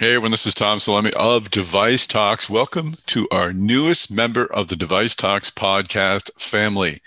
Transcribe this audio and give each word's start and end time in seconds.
Hey 0.00 0.10
everyone, 0.10 0.30
this 0.30 0.46
is 0.46 0.54
Tom 0.54 0.78
Salemi 0.78 1.12
of 1.14 1.50
Device 1.50 2.06
Talks. 2.06 2.48
Welcome 2.48 2.94
to 3.06 3.26
our 3.32 3.52
newest 3.52 4.12
member 4.12 4.44
of 4.44 4.68
the 4.68 4.76
Device 4.76 5.16
Talks 5.16 5.50
podcast 5.50 6.40
family. 6.40 7.00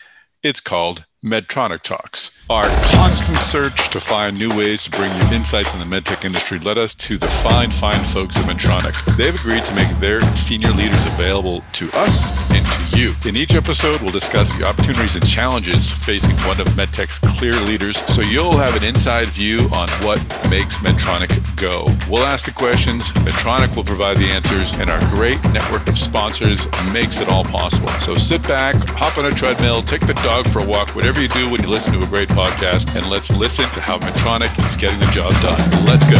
It's 0.43 0.59
called 0.59 1.05
Medtronic 1.23 1.83
Talks. 1.83 2.43
Our 2.49 2.65
constant 2.95 3.37
search 3.37 3.89
to 3.91 3.99
find 3.99 4.37
new 4.39 4.49
ways 4.57 4.85
to 4.85 4.89
bring 4.89 5.13
you 5.13 5.35
insights 5.35 5.71
in 5.71 5.79
the 5.79 5.85
medtech 5.85 6.25
industry 6.25 6.57
led 6.57 6.79
us 6.79 6.95
to 6.95 7.19
the 7.19 7.27
fine, 7.27 7.69
fine 7.69 8.03
folks 8.05 8.37
at 8.37 8.45
Medtronic. 8.45 8.95
They've 9.17 9.35
agreed 9.35 9.63
to 9.65 9.75
make 9.75 9.87
their 9.99 10.19
senior 10.35 10.71
leaders 10.71 11.05
available 11.05 11.63
to 11.73 11.91
us 11.93 12.31
and 12.49 12.65
to 12.65 12.97
you. 12.97 13.13
In 13.25 13.37
each 13.37 13.53
episode, 13.53 14.01
we'll 14.01 14.11
discuss 14.11 14.57
the 14.57 14.65
opportunities 14.65 15.15
and 15.15 15.25
challenges 15.25 15.91
facing 15.93 16.35
one 16.37 16.59
of 16.59 16.65
medtech's 16.69 17.19
clear 17.19 17.53
leaders 17.53 17.97
so 18.11 18.21
you'll 18.21 18.57
have 18.57 18.75
an 18.75 18.83
inside 18.83 19.27
view 19.27 19.69
on 19.71 19.87
what 20.03 20.19
makes 20.49 20.77
Medtronic 20.79 21.29
go. 21.55 21.85
We'll 22.09 22.25
ask 22.25 22.45
the 22.45 22.51
questions, 22.51 23.11
Medtronic 23.11 23.75
will 23.75 23.83
provide 23.83 24.17
the 24.17 24.25
answers, 24.25 24.73
and 24.73 24.89
our 24.89 24.99
great 25.11 25.41
network 25.53 25.87
of 25.87 25.99
sponsors 25.99 26.65
makes 26.91 27.19
it 27.19 27.29
all 27.29 27.45
possible. 27.45 27.89
So 27.89 28.15
sit 28.15 28.41
back, 28.43 28.75
hop 28.89 29.19
on 29.19 29.27
a 29.27 29.31
treadmill, 29.31 29.83
take 29.83 30.07
the 30.07 30.15
dog 30.15 30.49
for 30.49 30.59
a 30.59 30.65
walk, 30.65 30.95
whatever 30.95 31.10
you 31.19 31.27
do 31.27 31.49
when 31.49 31.61
you 31.61 31.67
listen 31.67 31.91
to 31.93 31.99
a 31.99 32.07
great 32.07 32.29
podcast, 32.29 32.95
and 32.95 33.09
let's 33.09 33.31
listen 33.31 33.65
to 33.73 33.81
how 33.81 33.97
Medtronic 33.97 34.57
is 34.67 34.75
getting 34.75 34.99
the 34.99 35.11
job 35.11 35.31
done. 35.41 35.85
Let's 35.85 36.05
go. 36.05 36.17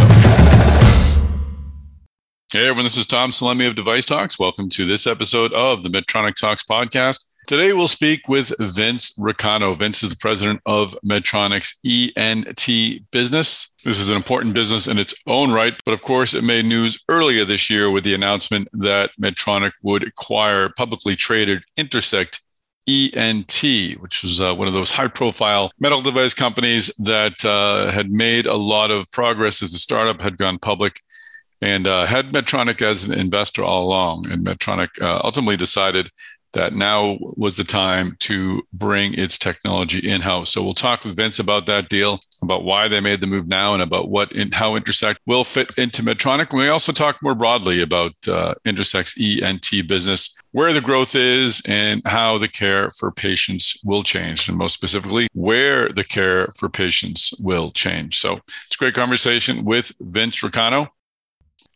Hey 2.51 2.67
everyone, 2.67 2.83
this 2.83 2.97
is 2.97 3.05
Tom 3.05 3.31
Salemi 3.31 3.67
of 3.67 3.75
Device 3.75 4.05
Talks. 4.05 4.37
Welcome 4.37 4.67
to 4.69 4.85
this 4.85 5.07
episode 5.07 5.53
of 5.53 5.83
the 5.83 5.89
Medtronic 5.89 6.35
Talks 6.35 6.65
podcast. 6.65 7.27
Today 7.47 7.73
we'll 7.73 7.87
speak 7.87 8.27
with 8.27 8.51
Vince 8.59 9.17
Racano. 9.17 9.75
Vince 9.75 10.03
is 10.03 10.09
the 10.11 10.17
president 10.17 10.61
of 10.65 10.95
Medtronic's 11.05 11.79
ENT 11.85 13.09
business. 13.11 13.73
This 13.83 13.99
is 13.99 14.09
an 14.09 14.15
important 14.15 14.53
business 14.53 14.87
in 14.87 14.99
its 14.99 15.15
own 15.27 15.51
right, 15.51 15.73
but 15.85 15.93
of 15.93 16.01
course 16.01 16.33
it 16.33 16.43
made 16.43 16.65
news 16.65 17.01
earlier 17.09 17.45
this 17.45 17.69
year 17.69 17.89
with 17.89 18.03
the 18.03 18.13
announcement 18.13 18.67
that 18.73 19.11
Medtronic 19.21 19.71
would 19.81 20.03
acquire 20.03 20.69
publicly 20.77 21.15
traded 21.15 21.63
Intersect 21.77 22.41
ENT, 22.87 23.61
which 23.99 24.23
was 24.23 24.41
uh, 24.41 24.53
one 24.53 24.67
of 24.67 24.73
those 24.73 24.91
high 24.91 25.07
profile 25.07 25.71
medical 25.79 26.01
device 26.01 26.33
companies 26.33 26.87
that 26.97 27.43
uh, 27.45 27.91
had 27.91 28.11
made 28.11 28.47
a 28.47 28.55
lot 28.55 28.91
of 28.91 29.09
progress 29.11 29.61
as 29.61 29.73
a 29.73 29.79
startup, 29.79 30.21
had 30.21 30.37
gone 30.37 30.57
public, 30.57 30.99
and 31.61 31.87
uh, 31.87 32.05
had 32.05 32.31
Medtronic 32.31 32.81
as 32.81 33.05
an 33.05 33.13
investor 33.13 33.63
all 33.63 33.85
along. 33.85 34.29
And 34.31 34.45
Medtronic 34.45 34.89
uh, 35.01 35.21
ultimately 35.23 35.57
decided 35.57 36.09
that 36.53 36.73
now 36.73 37.17
was 37.19 37.57
the 37.57 37.63
time 37.63 38.15
to 38.19 38.61
bring 38.73 39.13
its 39.13 39.37
technology 39.37 40.09
in 40.09 40.21
house. 40.21 40.51
So 40.51 40.63
we'll 40.63 40.73
talk 40.73 41.03
with 41.03 41.15
Vince 41.15 41.39
about 41.39 41.65
that 41.65 41.89
deal, 41.89 42.19
about 42.41 42.63
why 42.63 42.87
they 42.87 42.99
made 42.99 43.21
the 43.21 43.27
move 43.27 43.47
now, 43.47 43.73
and 43.73 43.81
about 43.81 44.09
what 44.09 44.31
in, 44.33 44.51
how 44.51 44.75
Intersect 44.75 45.19
will 45.25 45.43
fit 45.43 45.69
into 45.77 46.03
Medtronic. 46.03 46.49
And 46.49 46.59
we 46.59 46.67
also 46.67 46.91
talk 46.91 47.21
more 47.21 47.35
broadly 47.35 47.81
about 47.81 48.13
uh, 48.27 48.55
Intersect's 48.65 49.15
ENT 49.19 49.87
business, 49.87 50.37
where 50.51 50.73
the 50.73 50.81
growth 50.81 51.15
is, 51.15 51.61
and 51.67 52.01
how 52.05 52.37
the 52.37 52.47
care 52.47 52.89
for 52.91 53.11
patients 53.11 53.79
will 53.83 54.03
change, 54.03 54.49
and 54.49 54.57
most 54.57 54.73
specifically, 54.73 55.27
where 55.33 55.89
the 55.89 56.03
care 56.03 56.47
for 56.59 56.69
patients 56.69 57.33
will 57.41 57.71
change. 57.71 58.19
So 58.19 58.39
it's 58.65 58.75
a 58.75 58.79
great 58.79 58.93
conversation 58.93 59.63
with 59.63 59.93
Vince 59.99 60.41
Racano. 60.41 60.89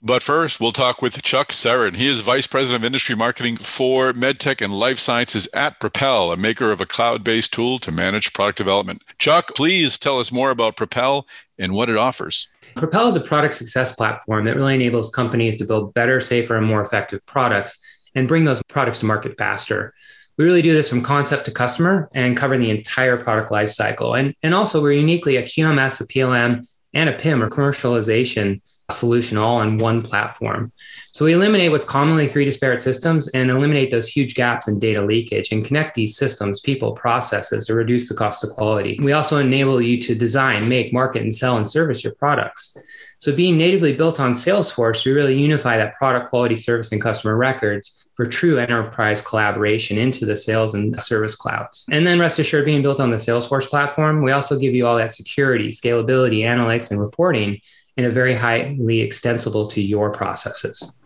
But 0.07 0.21
first, 0.21 0.61
we'll 0.61 0.71
talk 0.71 1.01
with 1.01 1.23
Chuck 1.23 1.47
Serran. 1.47 1.95
He 1.95 2.07
is 2.07 2.19
Vice 2.19 2.45
President 2.45 2.83
of 2.83 2.85
Industry 2.85 3.15
Marketing 3.15 3.57
for 3.57 4.13
MedTech 4.13 4.63
and 4.63 4.71
Life 4.71 4.99
Sciences 4.99 5.47
at 5.51 5.79
Propel, 5.79 6.31
a 6.31 6.37
maker 6.37 6.71
of 6.71 6.79
a 6.79 6.85
cloud 6.85 7.23
based 7.23 7.51
tool 7.51 7.79
to 7.79 7.91
manage 7.91 8.31
product 8.31 8.59
development. 8.59 9.01
Chuck, 9.17 9.55
please 9.55 9.97
tell 9.97 10.19
us 10.19 10.31
more 10.31 10.51
about 10.51 10.77
Propel 10.77 11.25
and 11.57 11.73
what 11.73 11.89
it 11.89 11.97
offers. 11.97 12.53
Propel 12.75 13.07
is 13.07 13.15
a 13.15 13.19
product 13.19 13.55
success 13.55 13.95
platform 13.95 14.45
that 14.45 14.55
really 14.55 14.75
enables 14.75 15.09
companies 15.09 15.57
to 15.57 15.65
build 15.65 15.91
better, 15.95 16.21
safer, 16.21 16.55
and 16.55 16.67
more 16.67 16.83
effective 16.83 17.25
products 17.25 17.83
and 18.13 18.27
bring 18.27 18.45
those 18.45 18.61
products 18.67 18.99
to 18.99 19.07
market 19.07 19.35
faster. 19.39 19.91
We 20.37 20.45
really 20.45 20.61
do 20.61 20.73
this 20.73 20.87
from 20.87 21.01
concept 21.01 21.45
to 21.45 21.51
customer 21.51 22.09
and 22.13 22.37
cover 22.37 22.59
the 22.59 22.69
entire 22.69 23.17
product 23.17 23.49
lifecycle. 23.49 24.19
And, 24.19 24.35
and 24.43 24.53
also, 24.53 24.83
we're 24.83 24.91
uniquely 24.91 25.37
a 25.37 25.43
QMS, 25.43 25.99
a 25.99 26.03
PLM, 26.05 26.67
and 26.93 27.09
a 27.09 27.13
PIM 27.13 27.41
or 27.41 27.49
commercialization 27.49 28.61
solution 28.91 29.37
all 29.37 29.57
on 29.57 29.77
one 29.77 30.01
platform. 30.01 30.71
So 31.11 31.25
we 31.25 31.33
eliminate 31.33 31.71
what's 31.71 31.85
commonly 31.85 32.27
three 32.27 32.45
disparate 32.45 32.81
systems 32.81 33.27
and 33.29 33.49
eliminate 33.49 33.89
those 33.89 34.07
huge 34.07 34.35
gaps 34.35 34.67
in 34.67 34.79
data 34.79 35.01
leakage 35.01 35.51
and 35.51 35.65
connect 35.65 35.95
these 35.95 36.15
systems, 36.15 36.59
people, 36.59 36.91
processes 36.91 37.65
to 37.65 37.73
reduce 37.73 38.09
the 38.09 38.15
cost 38.15 38.43
of 38.43 38.51
quality. 38.51 38.99
We 39.01 39.13
also 39.13 39.37
enable 39.37 39.81
you 39.81 39.99
to 40.01 40.13
design, 40.13 40.69
make, 40.69 40.93
market, 40.93 41.23
and 41.23 41.33
sell 41.33 41.57
and 41.57 41.67
service 41.67 42.03
your 42.03 42.13
products. 42.13 42.77
So 43.17 43.35
being 43.35 43.57
natively 43.57 43.93
built 43.93 44.19
on 44.19 44.33
Salesforce, 44.33 45.05
we 45.05 45.13
really 45.13 45.39
unify 45.39 45.77
that 45.77 45.95
product 45.95 46.29
quality 46.29 46.55
service 46.55 46.91
and 46.91 47.01
customer 47.01 47.35
records 47.35 48.05
for 48.13 48.25
true 48.25 48.59
enterprise 48.59 49.21
collaboration 49.21 49.97
into 49.97 50.25
the 50.25 50.35
sales 50.35 50.75
and 50.75 51.01
service 51.01 51.35
clouds. 51.35 51.85
And 51.91 52.05
then 52.05 52.19
rest 52.19 52.39
assured, 52.39 52.65
being 52.65 52.81
built 52.81 52.99
on 52.99 53.09
the 53.09 53.17
Salesforce 53.17 53.67
platform, 53.67 54.21
we 54.21 54.31
also 54.31 54.59
give 54.59 54.73
you 54.73 54.85
all 54.85 54.97
that 54.97 55.11
security, 55.11 55.69
scalability, 55.69 56.39
analytics, 56.41 56.91
and 56.91 57.01
reporting 57.01 57.59
in 57.97 58.05
a 58.05 58.09
very 58.09 58.35
highly 58.35 59.01
extensible 59.01 59.67
to 59.67 59.81
your 59.81 60.11
processes. 60.11 60.97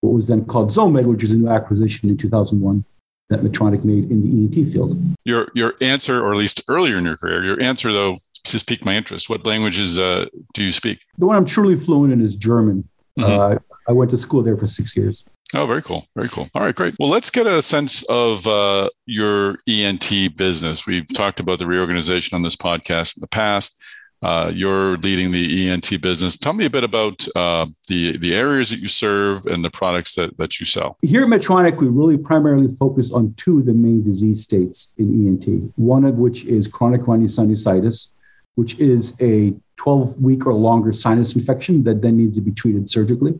what 0.00 0.14
was 0.14 0.26
then 0.26 0.44
called 0.44 0.70
Xomed, 0.70 1.06
which 1.06 1.22
was 1.22 1.30
a 1.30 1.36
new 1.36 1.48
acquisition 1.48 2.08
in 2.08 2.16
2001 2.16 2.84
that 3.28 3.40
Medtronic 3.40 3.84
made 3.84 4.10
in 4.10 4.22
the 4.22 4.60
ENT 4.60 4.72
field. 4.72 5.00
Your 5.24 5.48
your 5.54 5.74
answer, 5.80 6.24
or 6.24 6.32
at 6.32 6.38
least 6.38 6.62
earlier 6.68 6.96
in 6.96 7.04
your 7.04 7.16
career, 7.16 7.44
your 7.44 7.60
answer 7.60 7.92
though 7.92 8.14
just 8.44 8.68
piqued 8.68 8.84
my 8.84 8.94
interest. 8.94 9.28
What 9.28 9.44
languages 9.44 9.98
uh, 9.98 10.26
do 10.54 10.62
you 10.62 10.72
speak? 10.72 11.00
The 11.18 11.26
one 11.26 11.36
I'm 11.36 11.44
truly 11.44 11.76
fluent 11.76 12.12
in 12.12 12.20
is 12.20 12.36
German. 12.36 12.88
Mm-hmm. 13.18 13.56
Uh, 13.56 13.58
I 13.88 13.92
went 13.92 14.10
to 14.12 14.18
school 14.18 14.42
there 14.42 14.56
for 14.56 14.66
six 14.66 14.96
years. 14.96 15.24
Oh, 15.54 15.66
very 15.66 15.82
cool. 15.82 16.06
Very 16.16 16.28
cool. 16.28 16.48
All 16.54 16.62
right, 16.62 16.74
great. 16.74 16.96
Well, 16.98 17.08
let's 17.08 17.30
get 17.30 17.46
a 17.46 17.62
sense 17.62 18.02
of 18.04 18.46
uh, 18.46 18.90
your 19.06 19.58
ENT 19.68 20.36
business. 20.36 20.86
We've 20.86 21.06
talked 21.14 21.38
about 21.38 21.60
the 21.60 21.66
reorganization 21.66 22.34
on 22.34 22.42
this 22.42 22.56
podcast 22.56 23.16
in 23.16 23.20
the 23.20 23.28
past. 23.28 23.80
Uh, 24.22 24.50
you're 24.54 24.96
leading 24.98 25.30
the 25.30 25.68
ENT 25.68 26.00
business. 26.00 26.36
Tell 26.38 26.54
me 26.54 26.64
a 26.64 26.70
bit 26.70 26.84
about 26.84 27.26
uh, 27.36 27.66
the 27.88 28.16
the 28.16 28.34
areas 28.34 28.70
that 28.70 28.80
you 28.80 28.88
serve 28.88 29.44
and 29.46 29.62
the 29.62 29.70
products 29.70 30.14
that, 30.14 30.36
that 30.38 30.58
you 30.58 30.64
sell. 30.64 30.96
Here 31.02 31.22
at 31.22 31.28
Medtronic, 31.28 31.76
we 31.76 31.88
really 31.88 32.16
primarily 32.16 32.68
focus 32.74 33.12
on 33.12 33.34
two 33.34 33.58
of 33.58 33.66
the 33.66 33.74
main 33.74 34.02
disease 34.02 34.42
states 34.42 34.94
in 34.96 35.28
ENT. 35.28 35.72
One 35.76 36.04
of 36.04 36.14
which 36.14 36.44
is 36.46 36.66
chronic 36.66 37.02
rhinosinusitis, 37.02 38.10
which 38.54 38.78
is 38.78 39.14
a 39.20 39.54
12 39.76 40.22
week 40.22 40.46
or 40.46 40.54
longer 40.54 40.94
sinus 40.94 41.34
infection 41.34 41.84
that 41.84 42.00
then 42.00 42.16
needs 42.16 42.36
to 42.36 42.42
be 42.42 42.52
treated 42.52 42.88
surgically. 42.88 43.38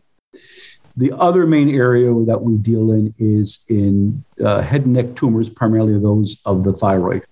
The 0.98 1.12
other 1.12 1.46
main 1.46 1.68
area 1.68 2.12
that 2.24 2.42
we 2.42 2.56
deal 2.56 2.92
in 2.92 3.14
is 3.18 3.64
in 3.68 4.24
uh, 4.42 4.60
head 4.60 4.84
and 4.84 4.94
neck 4.94 5.14
tumors, 5.14 5.48
primarily 5.48 5.98
those 5.98 6.40
of 6.44 6.64
the 6.64 6.72
thyroid 6.72 7.24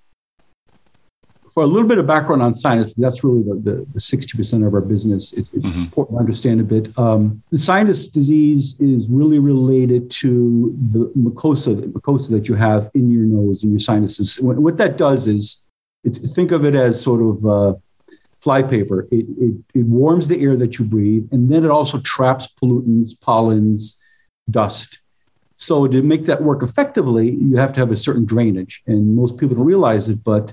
for 1.55 1.63
a 1.63 1.67
little 1.67 1.89
bit 1.89 1.99
of 1.99 2.07
background 2.07 2.43
on 2.43 2.53
sinus, 2.53 2.93
that's 2.97 3.23
really 3.23 3.45
the, 3.45 3.55
the, 3.55 3.87
the 3.93 4.01
60% 4.01 4.67
of 4.67 4.75
our 4.75 4.81
business. 4.81 5.33
It, 5.33 5.49
it's 5.53 5.65
mm-hmm. 5.65 5.83
important 5.83 6.17
to 6.17 6.21
understand 6.21 6.61
a 6.61 6.65
bit. 6.65 6.99
Um, 6.99 7.45
the 7.53 7.59
sinus 7.59 8.09
disease 8.09 8.79
is 8.81 9.09
really 9.09 9.39
related 9.39 10.11
to 10.23 10.77
the 10.91 11.13
mucosa, 11.17 11.81
the 11.81 11.87
mucosa 11.87 12.31
that 12.31 12.49
you 12.49 12.57
have 12.57 12.91
in 12.95 13.09
your 13.09 13.23
nose 13.23 13.63
and 13.63 13.71
your 13.71 13.79
sinuses. 13.79 14.41
What 14.41 14.79
that 14.79 14.99
does 14.99 15.29
is, 15.29 15.65
think 16.35 16.51
of 16.51 16.65
it 16.67 16.75
as 16.75 17.01
sort 17.01 17.23
of 17.23 17.47
uh, 17.47 17.75
flypaper. 18.41 19.07
It, 19.13 19.25
it, 19.39 19.55
it 19.75 19.87
warms 19.87 20.27
the 20.27 20.43
air 20.43 20.57
that 20.57 20.79
you 20.79 20.85
breathe, 20.85 21.29
and 21.31 21.51
then 21.51 21.65
it 21.65 21.71
also 21.71 22.01
traps 22.01 22.53
pollutants, 22.61 23.19
pollens, 23.19 24.03
dust. 24.51 24.99
So 25.55 25.87
to 25.87 26.03
make 26.03 26.27
that 26.27 26.43
work 26.43 26.65
effectively, 26.65 27.31
you 27.31 27.57
have 27.57 27.73
to 27.75 27.81
have 27.81 27.93
a 27.93 27.97
certain 27.97 28.25
drainage, 28.25 28.83
and 28.89 29.15
most 29.15 29.39
people 29.39 29.55
don't 29.55 29.65
realize 29.65 30.09
it, 30.09 30.25
but 30.25 30.53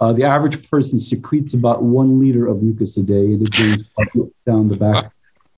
uh, 0.00 0.12
the 0.12 0.24
average 0.24 0.68
person 0.70 0.98
secretes 0.98 1.54
about 1.54 1.82
one 1.82 2.20
liter 2.20 2.46
of 2.46 2.62
mucus 2.62 2.96
a 2.96 3.02
day, 3.02 3.32
and 3.32 3.42
it 3.42 3.50
drains 3.50 3.88
down 4.44 4.68
the 4.68 4.76
back 4.76 5.12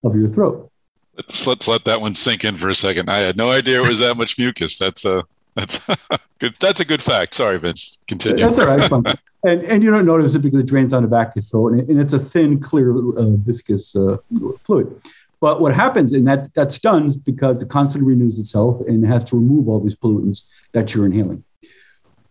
of 0.04 0.14
your 0.14 0.28
throat. 0.28 0.70
Let's, 1.16 1.46
let's 1.46 1.68
let 1.68 1.84
that 1.84 2.00
one 2.00 2.14
sink 2.14 2.44
in 2.44 2.56
for 2.56 2.70
a 2.70 2.74
second. 2.74 3.10
I 3.10 3.18
had 3.18 3.36
no 3.36 3.50
idea 3.50 3.82
it 3.82 3.88
was 3.88 3.98
that 3.98 4.16
much 4.16 4.38
mucus. 4.38 4.78
That's 4.78 5.04
a 5.04 5.24
that's 5.54 5.80
good. 6.38 6.54
That's 6.60 6.78
a 6.78 6.84
good 6.84 7.02
fact. 7.02 7.34
Sorry, 7.34 7.58
Vince. 7.58 7.98
Continue. 8.06 8.44
That's 8.44 8.58
all 8.58 8.66
right. 8.66 9.18
and 9.42 9.62
and 9.62 9.82
you 9.82 9.90
don't 9.90 10.06
notice 10.06 10.36
it 10.36 10.40
because 10.40 10.60
it 10.60 10.66
drains 10.66 10.92
down 10.92 11.02
the 11.02 11.08
back 11.08 11.30
of 11.30 11.36
your 11.36 11.44
throat, 11.44 11.72
and, 11.72 11.88
and 11.88 12.00
it's 12.00 12.12
a 12.12 12.18
thin, 12.20 12.60
clear, 12.60 12.96
uh, 12.96 13.30
viscous 13.30 13.96
uh, 13.96 14.18
fluid. 14.60 15.00
But 15.40 15.60
what 15.60 15.74
happens, 15.74 16.12
and 16.12 16.26
that 16.28 16.54
that's 16.54 16.78
done 16.78 17.10
because 17.24 17.60
it 17.62 17.68
constantly 17.68 18.08
renews 18.08 18.38
itself 18.38 18.80
and 18.86 19.04
it 19.04 19.08
has 19.08 19.24
to 19.24 19.36
remove 19.36 19.68
all 19.68 19.80
these 19.80 19.96
pollutants 19.96 20.48
that 20.72 20.94
you're 20.94 21.06
inhaling 21.06 21.44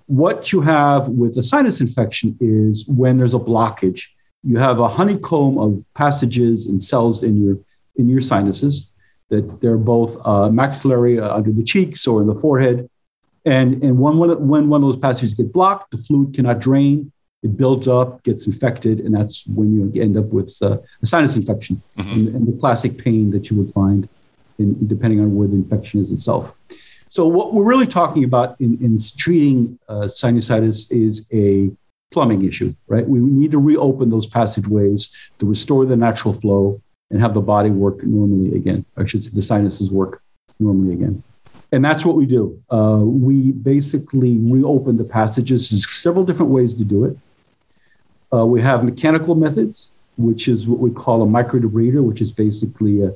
what 0.08 0.52
you 0.52 0.62
have 0.62 1.10
with 1.10 1.38
a 1.38 1.44
sinus 1.44 1.80
infection 1.80 2.36
is 2.40 2.88
when 2.88 3.18
there's 3.18 3.34
a 3.34 3.40
blockage, 3.40 4.08
you 4.44 4.58
have 4.58 4.80
a 4.80 4.88
honeycomb 4.88 5.58
of 5.58 5.86
passages 5.94 6.66
and 6.66 6.82
cells 6.82 7.24
in 7.24 7.42
your 7.44 7.58
in 7.96 8.08
your 8.08 8.22
sinuses 8.22 8.94
that 9.30 9.60
they're 9.60 9.78
both 9.78 10.26
uh, 10.26 10.50
maxillary 10.50 11.20
uh, 11.20 11.36
under 11.36 11.52
the 11.52 11.64
cheeks 11.64 12.08
or 12.08 12.22
in 12.22 12.28
the 12.28 12.36
forehead. 12.36 12.90
And, 13.46 13.82
and 13.84 14.00
when, 14.00 14.18
when 14.48 14.70
one 14.70 14.84
of 14.84 14.88
those 14.88 14.98
passages 14.98 15.34
get 15.34 15.52
blocked, 15.52 15.92
the 15.92 15.98
fluid 15.98 16.34
cannot 16.34 16.60
drain. 16.60 17.12
It 17.44 17.56
builds 17.56 17.88
up, 17.88 18.24
gets 18.24 18.46
infected, 18.46 19.00
and 19.00 19.14
that's 19.14 19.46
when 19.48 19.74
you 19.74 20.02
end 20.02 20.18
up 20.18 20.26
with 20.26 20.56
uh, 20.62 20.78
a 21.02 21.06
sinus 21.06 21.36
infection 21.36 21.82
mm-hmm. 21.98 22.12
and, 22.12 22.28
and, 22.36 22.48
the 22.48 22.60
classic 22.60 22.98
pain 22.98 23.30
that 23.32 23.50
you 23.50 23.58
would 23.58 23.72
find 23.74 24.10
in, 24.58 24.88
depending 24.88 25.20
on 25.20 25.36
where 25.36 25.48
the 25.48 25.56
infection 25.56 26.02
is 26.02 26.12
itself. 26.12 26.54
So 27.10 27.28
what 27.28 27.54
we're 27.54 27.66
really 27.66 27.88
talking 27.88 28.24
about 28.24 28.60
in, 28.60 28.78
in 28.84 28.98
treating 29.18 29.80
uh, 29.88 30.04
sinusitis 30.04 30.92
is 30.92 31.28
a 31.32 31.72
plumbing 32.12 32.44
issue, 32.44 32.74
right? 32.88 33.08
We 33.08 33.20
need 33.20 33.52
to 33.52 33.60
reopen 33.60 34.10
those 34.10 34.28
passageways 34.28 35.32
to 35.40 35.46
restore 35.46 35.86
the 35.86 35.96
natural 35.96 36.34
flow 36.34 36.82
and 37.10 37.22
have 37.22 37.34
the 37.34 37.42
body 37.42 37.70
work 37.70 38.04
normally 38.04 38.56
again. 38.56 38.86
I 38.98 39.06
should 39.06 39.24
say 39.24 39.30
the 39.34 39.42
sinuses 39.42 39.92
work 39.92 40.22
normally 40.60 40.94
again. 40.94 41.24
And 41.72 41.84
that's 41.84 42.06
what 42.06 42.16
we 42.16 42.26
do. 42.26 42.62
Uh, 42.70 43.02
we 43.04 43.52
basically 43.52 44.38
reopen 44.38 44.98
the 44.98 45.04
passages. 45.04 45.70
There's 45.70 45.90
several 45.90 46.24
different 46.24 46.52
ways 46.52 46.76
to 46.76 46.86
do 46.86 47.06
it. 47.06 47.18
Uh, 48.34 48.46
we 48.46 48.62
have 48.62 48.84
mechanical 48.84 49.36
methods, 49.36 49.92
which 50.18 50.48
is 50.48 50.68
what 50.68 50.80
we 50.80 50.92
call 50.92 51.24
a 51.24 51.26
microdebrider, 51.26 52.04
which 52.04 52.22
is 52.22 52.32
basically 52.32 53.02
a, 53.02 53.14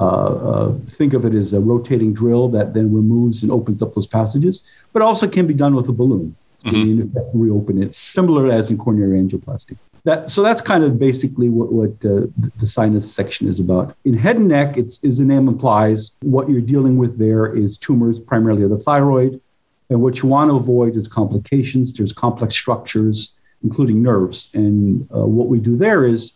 uh, 0.00 0.04
uh, 0.04 0.74
think 0.86 1.12
of 1.12 1.24
it 1.24 1.34
as 1.34 1.52
a 1.52 1.60
rotating 1.60 2.14
drill 2.14 2.48
that 2.48 2.72
then 2.72 2.92
removes 2.92 3.42
and 3.42 3.52
opens 3.52 3.82
up 3.82 3.92
those 3.92 4.06
passages, 4.06 4.64
but 4.92 5.02
also 5.02 5.28
can 5.28 5.46
be 5.46 5.54
done 5.54 5.74
with 5.74 5.88
a 5.88 5.92
balloon. 5.92 6.34
Mm-hmm. 6.64 7.38
reopen 7.40 7.82
it, 7.82 7.94
similar 7.94 8.52
as 8.52 8.70
in 8.70 8.76
coronary 8.76 9.18
angioplasty. 9.18 9.78
That, 10.04 10.28
so 10.28 10.42
that's 10.42 10.60
kind 10.60 10.84
of 10.84 10.98
basically 10.98 11.48
what, 11.48 11.72
what 11.72 11.90
uh, 12.04 12.26
the 12.58 12.66
sinus 12.66 13.10
section 13.10 13.48
is 13.48 13.58
about. 13.58 13.96
In 14.04 14.12
head 14.12 14.36
and 14.36 14.48
neck, 14.48 14.76
it's, 14.76 15.02
as 15.02 15.16
the 15.16 15.24
name 15.24 15.48
implies, 15.48 16.12
what 16.20 16.50
you're 16.50 16.60
dealing 16.60 16.98
with 16.98 17.18
there 17.18 17.46
is 17.54 17.78
tumors, 17.78 18.20
primarily 18.20 18.62
of 18.62 18.70
the 18.70 18.78
thyroid. 18.78 19.40
And 19.88 20.02
what 20.02 20.22
you 20.22 20.28
want 20.28 20.50
to 20.50 20.56
avoid 20.56 20.96
is 20.96 21.08
complications. 21.08 21.94
There's 21.94 22.12
complex 22.12 22.54
structures, 22.56 23.36
including 23.62 24.02
nerves. 24.02 24.50
And 24.52 25.08
uh, 25.14 25.24
what 25.24 25.48
we 25.48 25.60
do 25.60 25.78
there 25.78 26.04
is 26.04 26.32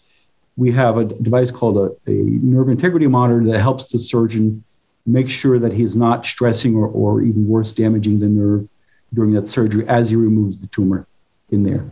we 0.57 0.71
have 0.73 0.97
a 0.97 1.05
device 1.05 1.51
called 1.51 1.77
a, 1.77 2.11
a, 2.11 2.13
nerve 2.13 2.69
integrity 2.69 3.07
monitor 3.07 3.45
that 3.51 3.61
helps 3.61 3.91
the 3.91 3.99
surgeon 3.99 4.63
make 5.07 5.29
sure 5.29 5.59
that 5.59 5.73
he's 5.73 5.97
not 5.97 6.25
stressing 6.25 6.77
or, 6.77 6.87
or 6.87 7.21
even 7.23 7.47
worse, 7.47 7.73
damaging 7.73 8.21
the 8.21 8.27
nerve 8.27 8.69
during 9.13 9.33
that 9.33 9.49
surgery 9.49 9.87
as 9.89 10.11
he 10.11 10.17
removes 10.17 10.59
the 10.59 10.67
tumor 10.69 11.07
in 11.51 11.63
there. 11.63 11.85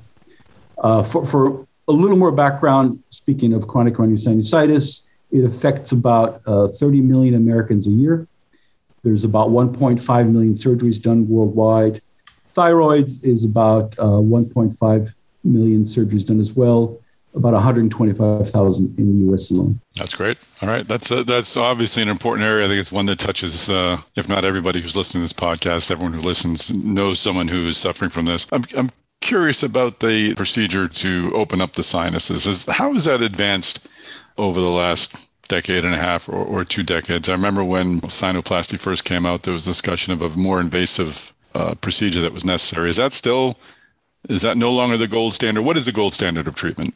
Uh, 0.79 1.03
for, 1.03 1.27
for 1.27 1.67
a 1.89 1.93
little 1.93 2.17
more 2.17 2.33
background, 2.33 3.03
speaking 3.11 3.53
of 3.53 3.67
chronic 3.67 3.95
rhinosinusitis, 3.95 5.07
it 5.31 5.45
affects 5.45 5.93
about 5.93 6.43
uh, 6.47 6.69
30 6.69 7.01
million 7.01 7.35
Americans 7.35 7.87
a 7.87 7.91
year. 7.91 8.27
There's 9.03 9.25
about 9.25 9.49
1.5 9.49 10.31
million 10.31 10.55
surgeries 10.55 11.03
done 11.03 11.29
worldwide. 11.29 12.01
Thyroids 12.55 13.25
is 13.25 13.45
about 13.45 13.99
uh, 13.99 14.05
1.5 14.05 15.15
million 15.43 15.85
surgeries 15.85 16.27
done 16.27 16.39
as 16.39 16.55
well 16.55 17.02
about 17.35 17.53
125,000 17.55 18.99
in 18.99 19.19
the 19.19 19.25
U.S. 19.27 19.51
alone. 19.51 19.81
That's 19.97 20.15
great. 20.15 20.39
All 20.61 20.69
right, 20.69 20.87
that's 20.87 21.11
uh, 21.11 21.23
that's 21.23 21.57
obviously 21.57 22.03
an 22.03 22.09
important 22.09 22.47
area. 22.47 22.65
I 22.65 22.69
think 22.69 22.81
it's 22.81 22.93
one 22.93 23.07
that 23.07 23.19
touches, 23.19 23.71
uh, 23.71 24.03
if 24.17 24.29
not 24.29 24.45
everybody 24.45 24.81
who's 24.81 24.97
listening 24.97 25.23
to 25.23 25.25
this 25.25 25.33
podcast, 25.33 25.91
everyone 25.91 26.13
who 26.13 26.21
listens 26.21 26.73
knows 26.73 27.19
someone 27.19 27.49
who 27.49 27.69
is 27.69 27.77
suffering 27.77 28.11
from 28.11 28.27
this. 28.27 28.47
I'm, 28.53 28.65
I'm 28.77 28.91
curious 29.21 29.63
about 29.63 30.01
the 30.01 30.35
procedure 30.35 30.89
to 30.89 31.33
open 31.35 31.61
up 31.61 31.75
the 31.75 31.83
sinuses. 31.83 32.47
Is, 32.47 32.67
how 32.67 32.93
has 32.93 33.05
that 33.07 33.23
advanced 33.23 33.89
over 34.37 34.61
the 34.61 34.71
last 34.71 35.29
decade 35.49 35.85
and 35.85 35.95
a 35.95 35.99
half 35.99 36.29
or, 36.29 36.45
or 36.45 36.65
two 36.65 36.83
decades? 36.83 37.29
I 37.29 37.33
remember 37.33 37.65
when 37.65 38.01
sinuplasty 38.03 38.79
first 38.79 39.05
came 39.05 39.25
out, 39.25 39.45
there 39.45 39.53
was 39.53 39.65
discussion 39.65 40.13
of 40.13 40.23
a 40.23 40.29
more 40.31 40.61
invasive 40.61 41.33
uh, 41.55 41.75
procedure 41.77 42.21
that 42.21 42.33
was 42.33 42.45
necessary. 42.45 42.91
Is 42.91 42.97
that 42.97 43.13
still 43.13 43.59
is 44.29 44.43
that 44.43 44.57
no 44.57 44.73
longer 44.73 44.97
the 44.97 45.09
gold 45.09 45.35
standard? 45.35 45.63
What 45.63 45.77
is 45.77 45.85
the 45.85 45.93
gold 45.93 46.15
standard 46.15 46.47
of 46.47 46.55
treatment? 46.55 46.95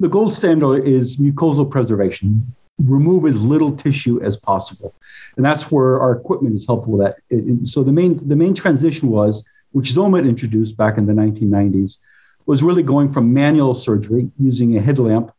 The 0.00 0.08
gold 0.08 0.34
standard 0.34 0.86
is 0.86 1.18
mucosal 1.18 1.70
preservation. 1.70 2.54
Remove 2.78 3.26
as 3.26 3.40
little 3.40 3.76
tissue 3.76 4.20
as 4.20 4.36
possible, 4.36 4.92
and 5.36 5.46
that's 5.46 5.70
where 5.70 6.00
our 6.00 6.12
equipment 6.12 6.56
is 6.56 6.66
helpful 6.66 6.94
with 6.94 7.06
that. 7.06 7.68
so 7.68 7.84
the 7.84 7.92
main 7.92 8.26
the 8.28 8.34
main 8.34 8.52
transition 8.54 9.08
was, 9.08 9.48
which 9.70 9.92
Xomed 9.92 10.28
introduced 10.28 10.76
back 10.76 10.98
in 10.98 11.06
the 11.06 11.12
1990s, 11.12 11.98
was 12.46 12.64
really 12.64 12.82
going 12.82 13.08
from 13.08 13.32
manual 13.32 13.74
surgery 13.74 14.30
using 14.38 14.76
a 14.76 14.80
headlamp 14.80 15.30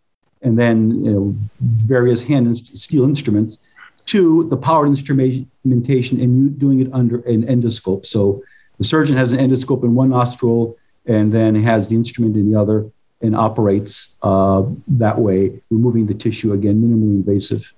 and 0.42 0.58
then 0.58 1.04
you 1.04 1.12
know, 1.12 1.36
various 1.60 2.24
hand 2.24 2.48
and 2.48 2.58
steel 2.58 3.04
instruments 3.04 3.60
to 4.06 4.48
the 4.50 4.58
powered 4.58 4.88
instrumentation 4.88 6.22
and 6.22 6.38
you 6.38 6.50
doing 6.50 6.80
it 6.80 6.90
under 6.94 7.20
an 7.22 7.44
endoscope. 7.44 8.06
So 8.06 8.44
the 8.78 8.84
surgeon 8.84 9.18
has 9.18 9.32
an 9.32 9.40
endoscope 9.40 9.84
in 9.84 9.96
one 9.96 10.10
nostril 10.10 10.78
and 11.06 11.34
then 11.34 11.56
has 11.56 11.90
the 11.90 11.96
instrument 11.96 12.36
in 12.38 12.52
the 12.52 12.60
other 12.60 12.86
and 13.22 13.36
operates 13.36 14.16
uh, 14.22 14.64
that 14.88 15.20
way, 15.20 15.62
removing 15.70 16.06
the 16.06 16.14
tissue 16.14 16.54
again, 16.54 16.82
minimally 16.82 17.16
invasive. 17.16 17.74